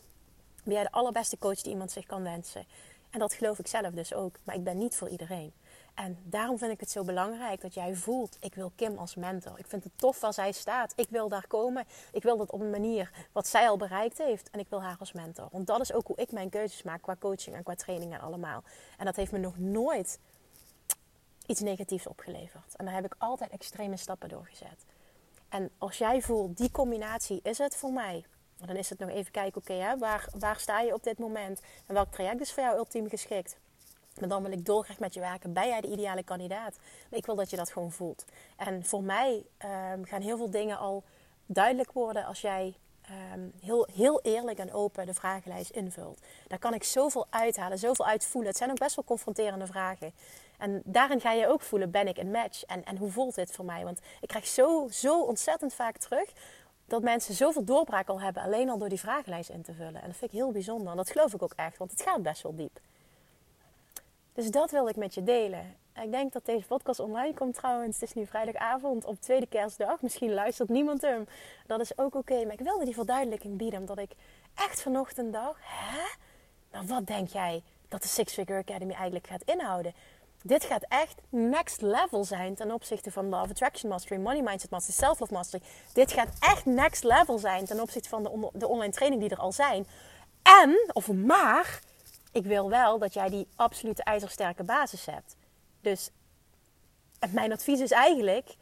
ben 0.65 0.75
jij 0.75 0.83
de 0.83 0.93
allerbeste 0.93 1.39
coach 1.39 1.61
die 1.61 1.73
iemand 1.73 1.93
zich 1.93 2.07
kan 2.07 2.23
wensen. 2.23 2.65
En 3.11 3.19
dat 3.19 3.35
geloof 3.35 3.59
ik 3.59 3.67
zelf 3.67 3.91
dus 3.91 4.15
ook. 4.15 4.37
Maar 4.45 4.55
ik 4.55 4.65
ben 4.65 4.79
niet 4.79 4.97
voor 4.97 5.09
iedereen. 5.09 5.53
En 5.97 6.19
daarom 6.25 6.59
vind 6.59 6.73
ik 6.73 6.81
het 6.81 6.91
zo 6.91 7.05
belangrijk 7.05 7.61
dat 7.61 7.75
jij 7.75 7.95
voelt: 7.95 8.37
ik 8.41 8.55
wil 8.55 8.73
Kim 8.75 8.99
als 8.99 9.15
mentor. 9.15 9.59
Ik 9.59 9.67
vind 9.67 9.85
het 9.85 9.93
tof 9.97 10.21
waar 10.21 10.33
zij 10.33 10.53
staat. 10.53 10.93
Ik 10.97 11.09
wil 11.11 11.29
daar 11.29 11.47
komen. 11.47 11.85
Ik 12.13 12.23
wil 12.23 12.37
dat 12.37 12.51
op 12.51 12.61
een 12.61 12.71
manier 12.71 13.11
wat 13.33 13.49
zij 13.49 13.69
al 13.69 13.77
bereikt 13.77 14.19
heeft. 14.19 14.51
En 14.51 14.61
ik 14.61 14.69
wil 14.69 14.83
haar 14.83 14.97
als 14.99 15.13
mentor. 15.13 15.49
Want 15.53 15.67
dat 15.67 15.81
is 15.81 15.93
ook 15.93 16.07
hoe 16.07 16.17
ik 16.17 16.33
mijn 16.33 16.49
keuzes 16.49 16.83
maak 16.83 17.03
qua 17.03 17.17
coaching 17.19 17.57
en 17.57 17.63
qua 17.63 17.75
training 17.75 18.13
en 18.15 18.21
allemaal. 18.21 18.63
En 18.99 19.05
dat 19.05 19.17
heeft 19.17 19.33
me 19.33 19.39
nog 19.39 19.59
nooit 19.59 20.19
iets 21.47 21.61
negatiefs 21.61 22.07
opgeleverd. 22.07 22.77
En 22.77 22.85
daar 22.85 22.95
heb 22.95 23.05
ik 23.05 23.15
altijd 23.19 23.51
extreme 23.51 23.97
stappen 23.97 24.29
doorgezet. 24.29 24.85
En 25.49 25.71
als 25.79 25.99
jij 25.99 26.23
voelt, 26.23 26.57
die 26.57 26.71
combinatie 26.71 27.41
is 27.43 27.59
het 27.59 27.77
voor 27.77 27.93
mij. 27.93 28.25
Dan 28.57 28.77
is 28.77 28.91
het 28.91 28.99
nog 28.99 29.11
even 29.11 29.33
kijken, 29.33 29.61
oké, 29.61 29.99
waar, 29.99 30.29
waar 30.39 30.59
sta 30.59 30.81
je 30.81 30.95
op 30.95 31.03
dit 31.03 31.19
moment? 31.19 31.61
En 31.87 31.95
welk 31.95 32.13
traject 32.13 32.41
is 32.41 32.53
voor 32.53 32.63
jou 32.63 32.77
ultiem 32.77 33.09
geschikt? 33.09 33.57
Maar 34.21 34.29
dan 34.29 34.43
wil 34.43 34.53
ik 34.53 34.65
dolgraag 34.65 34.99
met 34.99 35.15
je 35.15 35.21
werken. 35.21 35.53
Ben 35.53 35.69
jij 35.69 35.81
de 35.81 35.91
ideale 35.91 36.23
kandidaat? 36.23 36.77
Ik 37.11 37.27
wil 37.27 37.35
dat 37.35 37.51
je 37.51 37.57
dat 37.57 37.71
gewoon 37.71 37.93
voelt. 37.93 38.25
En 38.57 38.85
voor 38.85 39.03
mij 39.03 39.45
um, 39.95 40.05
gaan 40.05 40.21
heel 40.21 40.37
veel 40.37 40.51
dingen 40.51 40.79
al 40.79 41.05
duidelijk 41.47 41.93
worden 41.93 42.25
als 42.25 42.41
jij 42.41 42.75
um, 43.35 43.53
heel, 43.61 43.89
heel 43.93 44.21
eerlijk 44.23 44.59
en 44.59 44.73
open 44.73 45.07
de 45.07 45.15
vragenlijst 45.15 45.71
invult. 45.71 46.21
Daar 46.47 46.59
kan 46.59 46.75
ik 46.75 46.85
zoveel 46.85 47.27
uithalen, 47.31 47.79
zoveel 47.79 48.07
uitvoelen. 48.07 48.51
Het 48.51 48.59
zijn 48.59 48.71
ook 48.71 48.79
best 48.79 48.97
wel 48.97 49.05
confronterende 49.05 49.67
vragen. 49.67 50.13
En 50.59 50.83
daarin 50.85 51.21
ga 51.21 51.33
je 51.33 51.49
ook 51.49 51.61
voelen, 51.61 51.91
ben 51.91 52.09
ik 52.09 52.19
een 52.19 52.31
match? 52.31 52.65
En, 52.65 52.85
en 52.85 52.97
hoe 52.97 53.11
voelt 53.11 53.35
dit 53.35 53.53
voor 53.53 53.65
mij? 53.65 53.85
Want 53.85 54.01
ik 54.21 54.29
krijg 54.29 54.47
zo, 54.47 54.89
zo 54.91 55.23
ontzettend 55.23 55.75
vaak 55.75 55.97
terug 55.97 56.33
dat 56.87 57.03
mensen 57.03 57.35
zoveel 57.35 57.65
doorbraak 57.65 58.09
al 58.09 58.21
hebben, 58.21 58.43
alleen 58.43 58.71
al 58.71 58.79
door 58.79 58.89
die 58.89 59.01
vragenlijst 59.01 59.51
in 59.51 59.63
te 59.63 59.75
vullen. 59.75 60.03
En 60.03 60.07
dat 60.07 60.17
vind 60.17 60.33
ik 60.33 60.39
heel 60.39 60.53
bijzonder. 60.53 60.91
En 60.91 60.97
dat 60.97 61.11
geloof 61.11 61.35
ik 61.35 61.43
ook 61.43 61.53
echt, 61.57 61.79
want 61.79 61.91
het 61.91 62.03
gaat 62.03 62.23
best 62.23 62.43
wel 62.43 62.55
diep. 62.55 62.81
Dus 64.37 64.51
dat 64.51 64.71
wil 64.71 64.89
ik 64.89 64.97
met 64.97 65.15
je 65.15 65.23
delen. 65.23 65.77
Ik 66.03 66.11
denk 66.11 66.33
dat 66.33 66.45
deze 66.45 66.67
podcast 66.67 67.01
online 67.01 67.35
komt 67.35 67.55
trouwens. 67.55 68.01
Het 68.01 68.09
is 68.09 68.15
nu 68.15 68.27
vrijdagavond 68.27 69.05
op 69.05 69.21
tweede 69.21 69.47
kerstdag. 69.47 70.03
Misschien 70.03 70.35
luistert 70.35 70.69
niemand 70.69 71.03
hem. 71.03 71.27
Dat 71.67 71.81
is 71.81 71.99
ook 71.99 72.15
oké. 72.15 72.45
Maar 72.45 72.53
ik 72.53 72.61
wilde 72.61 72.85
die 72.85 72.95
verduidelijking 72.95 73.57
bieden. 73.57 73.81
Omdat 73.81 73.99
ik 73.99 74.11
echt 74.55 74.83
vanochtend 74.83 75.33
dacht... 75.33 75.59
Hè? 75.61 76.03
Nou, 76.73 76.87
wat 76.87 77.07
denk 77.07 77.29
jij 77.29 77.63
dat 77.89 78.03
de 78.03 78.09
Six 78.09 78.33
Figure 78.33 78.59
Academy 78.59 78.93
eigenlijk 78.93 79.27
gaat 79.27 79.43
inhouden? 79.43 79.95
Dit 80.43 80.65
gaat 80.65 80.85
echt 80.89 81.21
next 81.29 81.81
level 81.81 82.25
zijn 82.25 82.55
ten 82.55 82.73
opzichte 82.73 83.11
van 83.13 83.29
Love 83.29 83.51
Attraction 83.51 83.91
Mastery, 83.91 84.21
Money 84.21 84.43
Mindset 84.43 84.71
Mastery, 84.71 84.97
Self 84.97 85.21
Love 85.21 85.33
Mastery. 85.33 85.63
Dit 85.93 86.13
gaat 86.13 86.29
echt 86.41 86.65
next 86.65 87.05
level 87.05 87.39
zijn 87.39 87.65
ten 87.65 87.81
opzichte 87.81 88.09
van 88.09 88.23
de, 88.23 88.51
de 88.53 88.69
online 88.69 88.93
training 88.93 89.21
die 89.21 89.31
er 89.31 89.39
al 89.39 89.53
zijn. 89.53 89.87
En, 90.43 90.91
of 90.93 91.13
maar, 91.13 91.81
ik 92.37 92.45
wil 92.45 92.71
wel 92.71 92.99
dat 92.99 93.15
jij 93.15 93.29
die 93.29 93.49
absolute 93.55 94.03
ijzersterke 94.03 94.65
basis 94.65 95.07
hebt. 95.07 95.37
Dus 95.81 96.11
mijn 97.31 97.53
advies 97.53 97.81
is 97.81 97.91
eigenlijk, 97.91 98.55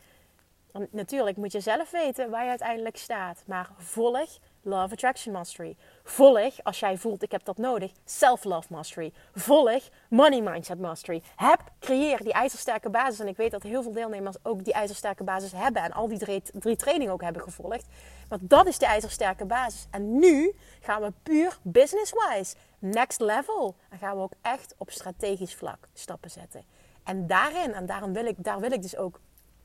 natuurlijk 0.91 1.37
moet 1.37 1.53
je 1.53 1.61
zelf 1.61 1.91
weten 1.91 2.31
waar 2.31 2.43
je 2.43 2.49
uiteindelijk 2.49 2.97
staat, 2.97 3.43
maar 3.47 3.71
volg 3.77 4.39
Love 4.65 4.93
Attraction 4.93 5.33
Mastery. 5.33 5.77
Volg, 6.03 6.63
als 6.63 6.81
jij 6.81 6.99
voelt 6.99 7.23
ik 7.23 7.31
heb 7.31 7.45
dat 7.45 7.57
nodig, 7.57 7.93
Self-Love 8.05 8.67
Mastery. 8.71 9.13
Volg 9.35 9.89
Money 10.09 10.41
Mindset 10.41 10.81
Mastery. 10.81 11.23
Heb, 11.37 11.61
creëer 11.81 12.23
die 12.23 12.33
ijzersterke 12.33 12.91
basis. 12.91 13.21
En 13.21 13.29
ik 13.29 13.37
weet 13.37 13.51
dat 13.51 13.63
heel 13.63 13.83
veel 13.83 13.93
deelnemers 13.93 14.37
ook 14.43 14.65
die 14.65 14.73
ijzersterke 14.73 15.25
basis 15.25 15.53
hebben. 15.53 15.83
En 15.83 15.93
al 15.93 16.09
die 16.09 16.19
drie, 16.19 16.43
drie 16.53 16.77
trainingen 16.77 17.13
ook 17.13 17.23
hebben 17.23 17.43
gevolgd. 17.43 17.87
Want 18.29 18.51
dat 18.51 18.67
is 18.67 18.79
de 18.79 18.87
ijzersterke 18.87 19.45
basis. 19.45 19.87
En 19.91 20.19
nu 20.19 20.55
gaan 20.81 21.03
we 21.03 21.13
puur 21.23 21.59
business-wise, 21.63 22.55
next 22.79 23.21
level. 23.21 23.77
En 23.89 23.99
gaan 23.99 24.17
we 24.17 24.23
ook 24.23 24.35
echt 24.43 24.75
op 24.79 24.91
strategisch 24.91 25.55
vlak 25.55 25.89
stappen 25.93 26.31
zetten. 26.31 26.65
En 27.05 27.27
daarin, 27.27 27.75
en 27.75 27.87
daarom 27.87 28.13
wil 28.13 28.27
ik, 28.27 28.35
daar 28.39 28.61
wil 28.61 28.73
ik 28.73 28.83
dus 28.83 28.97
ook 28.97 29.21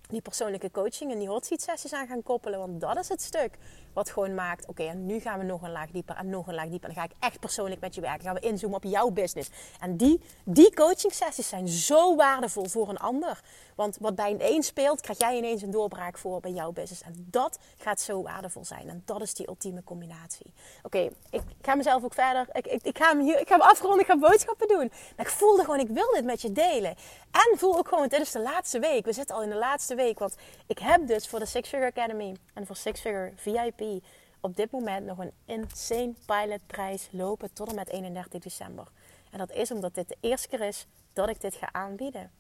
die 0.10 0.22
persoonlijke 0.22 0.72
coaching 0.72 1.12
en 1.12 1.20
die 1.20 1.28
hot 1.28 1.46
seat 1.46 1.62
sessies 1.62 1.94
aan 1.94 2.08
gaan 2.08 2.24
koppelen. 2.24 2.60
Want 2.60 2.82
dat 2.82 2.98
is 2.98 3.10
het 3.10 3.22
stuk 3.22 3.58
wat 3.94 4.10
gewoon 4.10 4.36
maakt, 4.36 4.68
oké, 4.68 4.84
en 4.84 5.06
nu 5.06 5.20
gaan 5.20 5.40
we 5.40 5.46
nog 5.46 5.62
een 5.62 5.72
laag 5.72 5.90
dieper 5.92 6.16
en 6.16 6.30
nog 6.30 6.48
een 6.48 6.54
laag 6.54 6.68
dieper. 6.68 6.94
Dan 6.94 6.98
ga 6.98 7.04
ik 7.04 7.16
echt 7.20 7.40
persoonlijk 7.40 7.82
met 7.82 7.96
je 7.96 8.02
werken. 8.02 8.22
gaan 8.22 8.34
we 8.34 8.40
inzoomen 8.40 8.78
op 8.78 8.84
jouw 8.84 9.10
business. 9.10 9.50
En 9.80 9.98
die, 9.98 10.22
die 10.44 10.74
coaching 10.74 11.14
sessies 11.14 11.48
zijn 11.48 11.68
zo 11.68 12.16
waardevol 12.16 12.66
voor 12.66 12.90
een 12.90 12.98
ander. 12.98 13.42
Want 13.76 13.98
wat 14.00 14.16
bij 14.16 14.32
een 14.32 14.54
een 14.54 14.64
speelt, 14.64 15.02
krijg 15.02 15.20
jij 15.20 15.38
ineens 15.38 15.62
een 15.62 15.72
doorbraak 15.72 16.18
voor 16.18 16.40
bij 16.40 16.52
jouw 16.52 16.72
business. 16.72 17.02
En 17.02 17.28
dat 17.30 17.60
gaat 17.78 18.02
zo 18.02 18.22
waardevol 18.22 18.66
zijn. 18.66 18.90
En 18.90 19.02
dat 19.06 19.22
is 19.22 19.34
die 19.34 19.48
ultieme 19.48 19.84
combinatie. 19.84 20.54
Oké, 20.84 21.10
ik 21.30 21.42
ga 21.62 21.76
mezelf 21.76 22.04
ook 22.04 22.14
verder. 22.14 22.48
Ik, 22.52 22.68
ik, 22.68 22.84
ik, 22.84 22.98
ga 22.98 23.10
hem 23.10 23.20
hier, 23.20 23.40
ik 23.40 23.48
ga 23.48 23.58
hem 23.58 23.68
afronden, 23.68 24.00
ik 24.00 24.06
ga 24.06 24.18
boodschappen 24.18 24.68
doen. 24.68 24.92
Maar 25.16 25.26
ik 25.26 25.32
voelde 25.32 25.64
gewoon, 25.64 25.80
ik 25.80 25.90
wil 25.90 26.12
dit 26.14 26.24
met 26.24 26.42
je 26.42 26.52
delen. 26.52 26.96
En 27.32 27.58
voel 27.58 27.78
ook 27.78 27.88
gewoon, 27.88 28.08
dit 28.08 28.22
is 28.22 28.32
de 28.32 28.42
laatste 28.42 28.80
week. 28.80 29.06
We 29.06 29.14
zitten 29.14 29.36
al 29.36 29.42
in 29.42 29.50
de 29.50 29.56
laatste 29.56 29.96
week. 29.96 29.99
Want 30.00 30.36
ik 30.68 30.80
heb 30.80 31.08
dus 31.08 31.28
voor 31.28 31.40
de 31.40 31.46
Six 31.46 31.70
Figure 31.70 31.92
Academy 31.92 32.36
en 32.54 32.66
voor 32.66 32.76
Six 32.76 33.00
Figure 33.02 33.32
VIP 33.36 34.04
op 34.42 34.56
dit 34.56 34.72
moment 34.72 35.06
nog 35.06 35.18
een 35.18 35.32
insane 35.46 36.14
pilotprijs 36.26 37.08
lopen 37.12 37.54
tot 37.54 37.70
en 37.70 37.76
met 37.76 37.90
31 37.90 38.42
december. 38.42 38.88
En 39.32 39.38
dat 39.38 39.52
is 39.52 39.72
omdat 39.72 39.96
dit 39.96 40.08
de 40.08 40.18
eerste 40.20 40.48
keer 40.48 40.62
is 40.62 40.88
dat 41.14 41.30
ik 41.30 41.42
dit 41.42 41.56
ga 41.56 41.70
aanbieden. 41.72 42.32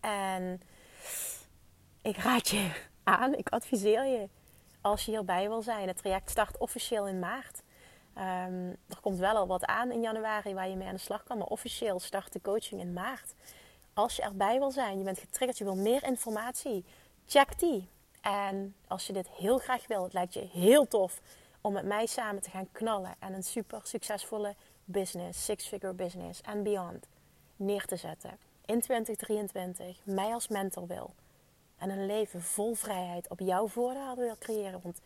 En 0.00 0.60
ik 2.02 2.16
raad 2.16 2.48
je 2.48 2.70
aan, 3.02 3.34
ik 3.34 3.48
adviseer 3.48 4.04
je 4.04 4.28
als 4.80 5.04
je 5.04 5.10
hierbij 5.10 5.48
wil 5.48 5.62
zijn. 5.62 5.88
Het 5.88 5.96
traject 5.96 6.30
start 6.30 6.58
officieel 6.58 7.06
in 7.06 7.18
maart. 7.18 7.62
Um, 8.18 8.76
er 8.88 9.00
komt 9.00 9.18
wel 9.18 9.36
al 9.36 9.46
wat 9.46 9.64
aan 9.64 9.90
in 9.90 10.00
januari 10.00 10.54
waar 10.54 10.68
je 10.68 10.76
mee 10.76 10.88
aan 10.88 10.94
de 10.94 11.00
slag 11.00 11.22
kan, 11.22 11.38
maar 11.38 11.46
officieel 11.46 12.00
start 12.00 12.32
de 12.32 12.40
coaching 12.40 12.80
in 12.80 12.92
maart. 12.92 13.34
Als 13.96 14.16
je 14.16 14.22
erbij 14.22 14.58
wil 14.58 14.70
zijn, 14.70 14.98
je 14.98 15.04
bent 15.04 15.18
getriggerd, 15.18 15.58
je 15.58 15.64
wil 15.64 15.76
meer 15.76 16.04
informatie, 16.04 16.84
check 17.26 17.58
die. 17.58 17.88
En 18.20 18.74
als 18.88 19.06
je 19.06 19.12
dit 19.12 19.28
heel 19.28 19.58
graag 19.58 19.86
wil, 19.86 20.02
het 20.02 20.12
lijkt 20.12 20.34
je 20.34 20.48
heel 20.52 20.88
tof 20.88 21.20
om 21.60 21.72
met 21.72 21.84
mij 21.84 22.06
samen 22.06 22.42
te 22.42 22.50
gaan 22.50 22.72
knallen 22.72 23.14
en 23.18 23.32
een 23.32 23.42
super 23.42 23.80
succesvolle 23.82 24.54
business, 24.84 25.44
six-figure 25.44 25.92
business 25.92 26.40
en 26.40 26.62
beyond 26.62 27.06
neer 27.56 27.84
te 27.84 27.96
zetten 27.96 28.38
in 28.66 28.80
2023, 28.80 30.00
mij 30.04 30.32
als 30.32 30.48
mentor 30.48 30.86
wil 30.86 31.14
en 31.76 31.90
een 31.90 32.06
leven 32.06 32.42
vol 32.42 32.74
vrijheid 32.74 33.28
op 33.28 33.40
jouw 33.40 33.68
voorraad 33.68 34.16
wil 34.16 34.36
creëren, 34.38 34.80
want 34.82 35.00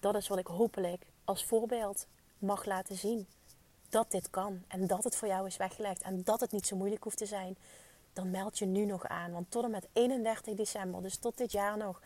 dat 0.00 0.14
is 0.14 0.28
wat 0.28 0.38
ik 0.38 0.46
hopelijk 0.46 1.06
als 1.24 1.44
voorbeeld 1.44 2.06
mag 2.38 2.64
laten 2.64 2.96
zien. 2.96 3.26
Dat 3.88 4.10
dit 4.10 4.30
kan 4.30 4.64
en 4.68 4.86
dat 4.86 5.04
het 5.04 5.16
voor 5.16 5.28
jou 5.28 5.46
is 5.46 5.56
weggelegd 5.56 6.02
en 6.02 6.22
dat 6.24 6.40
het 6.40 6.52
niet 6.52 6.66
zo 6.66 6.76
moeilijk 6.76 7.04
hoeft 7.04 7.16
te 7.16 7.26
zijn, 7.26 7.56
dan 8.12 8.30
meld 8.30 8.58
je 8.58 8.66
nu 8.66 8.84
nog 8.84 9.06
aan. 9.06 9.32
Want 9.32 9.50
tot 9.50 9.64
en 9.64 9.70
met 9.70 9.88
31 9.92 10.54
december, 10.54 11.02
dus 11.02 11.16
tot 11.16 11.38
dit 11.38 11.52
jaar 11.52 11.76
nog, 11.76 12.00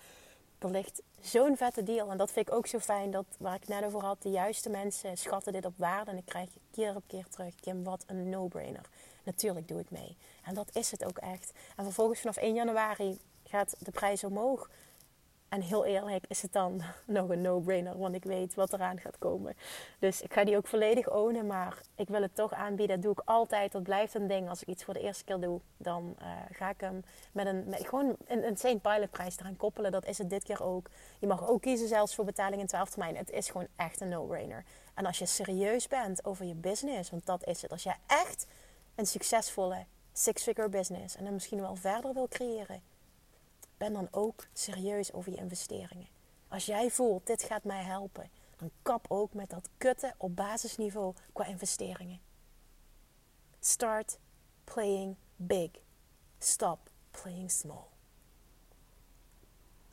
er 0.59 0.71
ligt 0.71 1.03
zo'n 1.21 1.57
vette 1.57 1.83
deal. 1.83 2.11
En 2.11 2.16
dat 2.16 2.31
vind 2.31 2.49
ik 2.49 2.55
ook 2.55 2.66
zo 2.66 2.79
fijn, 2.79 3.11
dat 3.11 3.27
waar 3.38 3.55
ik 3.55 3.69
net 3.69 3.85
over 3.85 4.01
had, 4.01 4.23
de 4.23 4.31
juiste 4.31 4.71
mensen 4.71 5.16
schatten 5.16 5.53
dit 5.53 5.64
op 5.64 5.75
waarde. 5.77 6.11
En 6.11 6.16
ik 6.16 6.25
krijg 6.25 6.55
je 6.55 6.61
keer 6.71 6.97
op 6.97 7.03
keer 7.07 7.29
terug, 7.29 7.55
Kim, 7.55 7.85
wat 7.85 8.05
een 8.07 8.29
no-brainer. 8.29 8.88
Natuurlijk 9.23 9.69
doe 9.69 9.81
ik 9.81 9.90
mee. 9.90 10.16
En 10.42 10.55
dat 10.55 10.71
is 10.73 10.90
het 10.90 11.05
ook 11.05 11.19
echt. 11.19 11.53
En 11.77 11.85
vervolgens 11.85 12.21
vanaf 12.21 12.37
1 12.37 12.55
januari 12.55 13.19
gaat 13.45 13.77
de 13.79 13.90
prijs 13.90 14.25
omhoog. 14.25 14.71
En 15.57 15.62
heel 15.62 15.85
eerlijk 15.85 16.25
is 16.29 16.42
het 16.42 16.53
dan 16.53 16.83
nog 17.07 17.29
een 17.29 17.40
no-brainer, 17.40 17.99
want 17.99 18.14
ik 18.14 18.25
weet 18.25 18.55
wat 18.55 18.73
eraan 18.73 19.01
gaat 19.01 19.19
komen. 19.19 19.57
Dus 19.99 20.23
ik 20.23 20.33
ga 20.33 20.45
die 20.45 20.57
ook 20.57 20.66
volledig 20.66 21.11
ownen, 21.11 21.47
maar 21.47 21.81
ik 21.95 22.09
wil 22.09 22.23
het 22.23 22.35
toch 22.35 22.53
aanbieden. 22.53 22.97
Dat 22.97 23.05
doe 23.05 23.12
ik 23.12 23.23
altijd, 23.25 23.73
dat 23.73 23.83
blijft 23.83 24.14
een 24.14 24.27
ding. 24.27 24.49
Als 24.49 24.62
ik 24.62 24.69
iets 24.69 24.85
voor 24.85 24.95
de 24.95 25.01
eerste 25.01 25.25
keer 25.25 25.40
doe, 25.40 25.61
dan 25.77 26.16
uh, 26.21 26.27
ga 26.53 26.71
ik 26.71 26.81
hem 26.81 27.05
met 27.33 27.47
een, 27.47 27.64
met 27.66 27.87
gewoon 27.88 28.16
een 28.27 28.45
insane 28.45 28.79
pilotprijs 28.79 29.38
eraan 29.38 29.57
koppelen. 29.57 29.92
Dat 29.92 30.07
is 30.07 30.19
het 30.19 30.31
dit 30.31 30.42
keer 30.42 30.62
ook. 30.62 30.90
Je 31.19 31.27
mag 31.27 31.49
ook 31.49 31.62
kiezen 31.62 31.88
zelfs 31.88 32.14
voor 32.14 32.25
betaling 32.25 32.61
in 32.61 32.66
12 32.66 32.90
termijn. 32.90 33.16
Het 33.16 33.31
is 33.31 33.51
gewoon 33.51 33.66
echt 33.77 34.01
een 34.01 34.09
no-brainer. 34.09 34.64
En 34.95 35.07
als 35.07 35.19
je 35.19 35.27
serieus 35.27 35.88
bent 35.88 36.25
over 36.25 36.45
je 36.45 36.55
business, 36.55 37.11
want 37.11 37.27
dat 37.27 37.47
is 37.47 37.62
het. 37.62 37.71
Als 37.71 37.83
jij 37.83 37.97
echt 38.07 38.47
een 38.95 39.07
succesvolle 39.07 39.85
six-figure 40.12 40.69
business 40.69 41.16
en 41.16 41.25
dan 41.25 41.33
misschien 41.33 41.61
wel 41.61 41.77
verder 41.77 42.12
wil 42.12 42.29
creëren 42.29 42.95
ben 43.77 43.93
dan 43.93 44.09
ook 44.11 44.47
serieus 44.53 45.12
over 45.12 45.33
je 45.33 45.39
investeringen. 45.39 46.09
Als 46.49 46.67
jij 46.67 46.91
voelt, 46.91 47.27
dit 47.27 47.43
gaat 47.43 47.65
mij 47.65 47.83
helpen, 47.83 48.31
dan 48.57 48.71
kap 48.83 49.05
ook 49.09 49.35
met 49.35 49.51
dat 49.51 49.69
kutten 49.77 50.15
op 50.17 50.37
basisniveau 50.37 51.15
qua 51.33 51.45
investeringen. 51.45 52.21
Start 53.61 54.19
playing 54.65 55.17
big. 55.37 55.71
Stop 56.39 56.91
playing 57.11 57.51
small. 57.51 57.85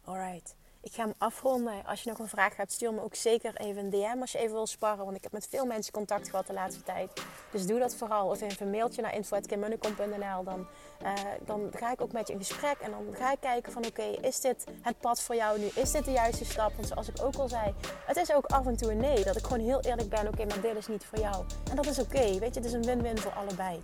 Alright. 0.04 0.56
Ik 0.84 0.94
ga 0.94 1.04
hem 1.04 1.14
afronden. 1.18 1.86
Als 1.86 2.04
je 2.04 2.10
nog 2.10 2.20
een 2.20 2.28
vraag 2.28 2.56
hebt, 2.58 2.72
stuur 2.72 2.94
me 2.94 3.02
ook 3.02 3.16
zeker 3.16 3.56
even 3.56 3.84
een 3.84 3.90
DM 3.90 4.22
als 4.22 4.32
je 4.32 4.38
even 4.38 4.54
wil 4.54 4.68
sparren. 4.68 5.06
Want 5.06 5.18
ik 5.18 5.24
heb 5.24 5.32
met 5.32 5.48
veel 5.50 5.66
mensen 5.66 5.94
contact 5.94 6.30
gehad 6.30 6.48
de 6.48 6.54
laatste 6.54 6.84
tijd. 6.84 7.12
Dus 7.52 7.66
doe 7.66 7.80
dat 7.80 7.96
vooral. 7.96 8.30
Of 8.30 8.42
even 8.42 8.66
een 8.66 8.72
mailtje 8.72 9.02
naar 9.02 9.16
info.kimmunnekom.nl. 9.16 10.44
Dan, 10.44 10.68
uh, 11.04 11.14
dan 11.46 11.72
ga 11.76 11.92
ik 11.92 12.02
ook 12.02 12.12
met 12.12 12.28
je 12.28 12.34
in 12.34 12.40
gesprek. 12.40 12.78
En 12.80 12.92
dan 12.92 13.16
ga 13.16 13.32
ik 13.32 13.40
kijken 13.40 13.72
van 13.72 13.86
oké, 13.86 14.04
is 14.04 14.40
dit 14.40 14.64
het 14.82 15.00
pad 15.00 15.22
voor 15.22 15.36
jou 15.36 15.60
nu? 15.60 15.66
Is 15.66 15.92
dit 15.92 16.06
de 16.06 16.12
juiste 16.12 16.46
stap? 16.46 16.76
Want 16.76 16.88
zoals 16.88 17.08
ik 17.08 17.22
ook 17.22 17.36
al 17.36 17.50
zei, 17.50 17.74
het 18.06 18.18
is 18.18 18.34
ook 18.34 18.46
af 18.46 18.66
en 18.66 18.78
toe 18.78 18.92
een 18.92 18.98
nee. 18.98 19.24
Dat 19.24 19.38
ik 19.38 19.44
gewoon 19.44 19.66
heel 19.66 19.82
eerlijk 19.82 20.10
ben. 20.10 20.28
Oké, 20.28 20.46
maar 20.46 20.62
dit 20.62 20.76
is 20.76 20.88
niet 20.88 21.06
voor 21.06 21.20
jou. 21.20 21.46
En 21.70 21.76
dat 21.76 21.86
is 21.86 22.00
oké. 22.00 22.40
Weet 22.40 22.54
je, 22.54 22.60
het 22.60 22.66
is 22.66 22.74
een 22.74 22.86
win-win 22.86 23.18
voor 23.18 23.32
allebei. 23.32 23.80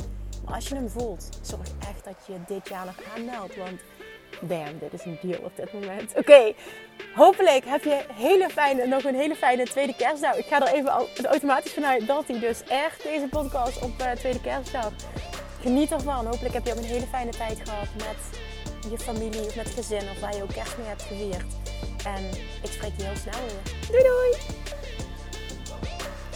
Maar 0.46 0.54
als 0.56 0.68
je 0.68 0.76
hem 0.76 0.90
voelt, 0.90 1.30
zorg 1.42 1.68
echt 1.80 2.04
dat 2.04 2.16
je 2.28 2.40
dit 2.48 2.70
jaar 2.70 2.86
nog 2.86 2.96
aanmeldt. 3.16 3.56
Want 3.56 3.80
Damn, 4.42 4.80
dit 4.80 4.94
is 4.94 5.06
een 5.06 5.18
deal 5.22 5.40
op 5.44 5.56
dit 5.56 5.74
moment. 5.74 6.14
Oké, 6.16 6.54
hopelijk 7.16 7.66
heb 7.66 7.84
je 7.84 8.02
hele 8.14 8.50
fijne, 8.50 8.88
nog 8.88 9.04
een 9.04 9.16
hele 9.16 9.36
fijne 9.36 9.64
tweede 9.64 9.96
kerstdag. 9.96 10.36
Ik 10.36 10.46
ga 10.46 10.68
er 10.68 10.74
even 10.74 11.08
automatisch 11.26 11.74
vanuit 11.74 12.08
dat 12.08 12.26
dus 12.28 12.64
echt 12.64 13.04
deze 13.04 13.28
podcast 13.30 13.82
op 13.82 13.92
uh, 14.02 14.12
tweede 14.12 14.42
kerstdag. 14.42 14.92
Geniet 15.62 15.92
ervan. 15.92 16.26
Hopelijk 16.26 16.54
heb 16.54 16.66
je 16.66 16.72
ook 16.72 16.78
een 16.78 16.84
hele 16.84 17.06
fijne 17.06 17.32
tijd 17.32 17.60
gehad 17.64 17.88
met 17.96 18.40
je 18.92 18.98
familie 18.98 19.42
of 19.42 19.56
met 19.56 19.70
gezin 19.70 20.10
of 20.12 20.20
waar 20.20 20.36
je 20.36 20.44
ook 20.44 20.54
kerst 20.54 20.78
mee 20.78 20.88
hebt 20.88 21.02
gevierd. 21.02 21.54
En 22.06 22.26
ik 22.64 22.72
spreek 22.72 22.92
je 22.98 23.04
heel 23.04 23.16
snel 23.16 23.40
weer. 23.46 23.74
Doei 23.88 24.04
doei! 24.04 24.79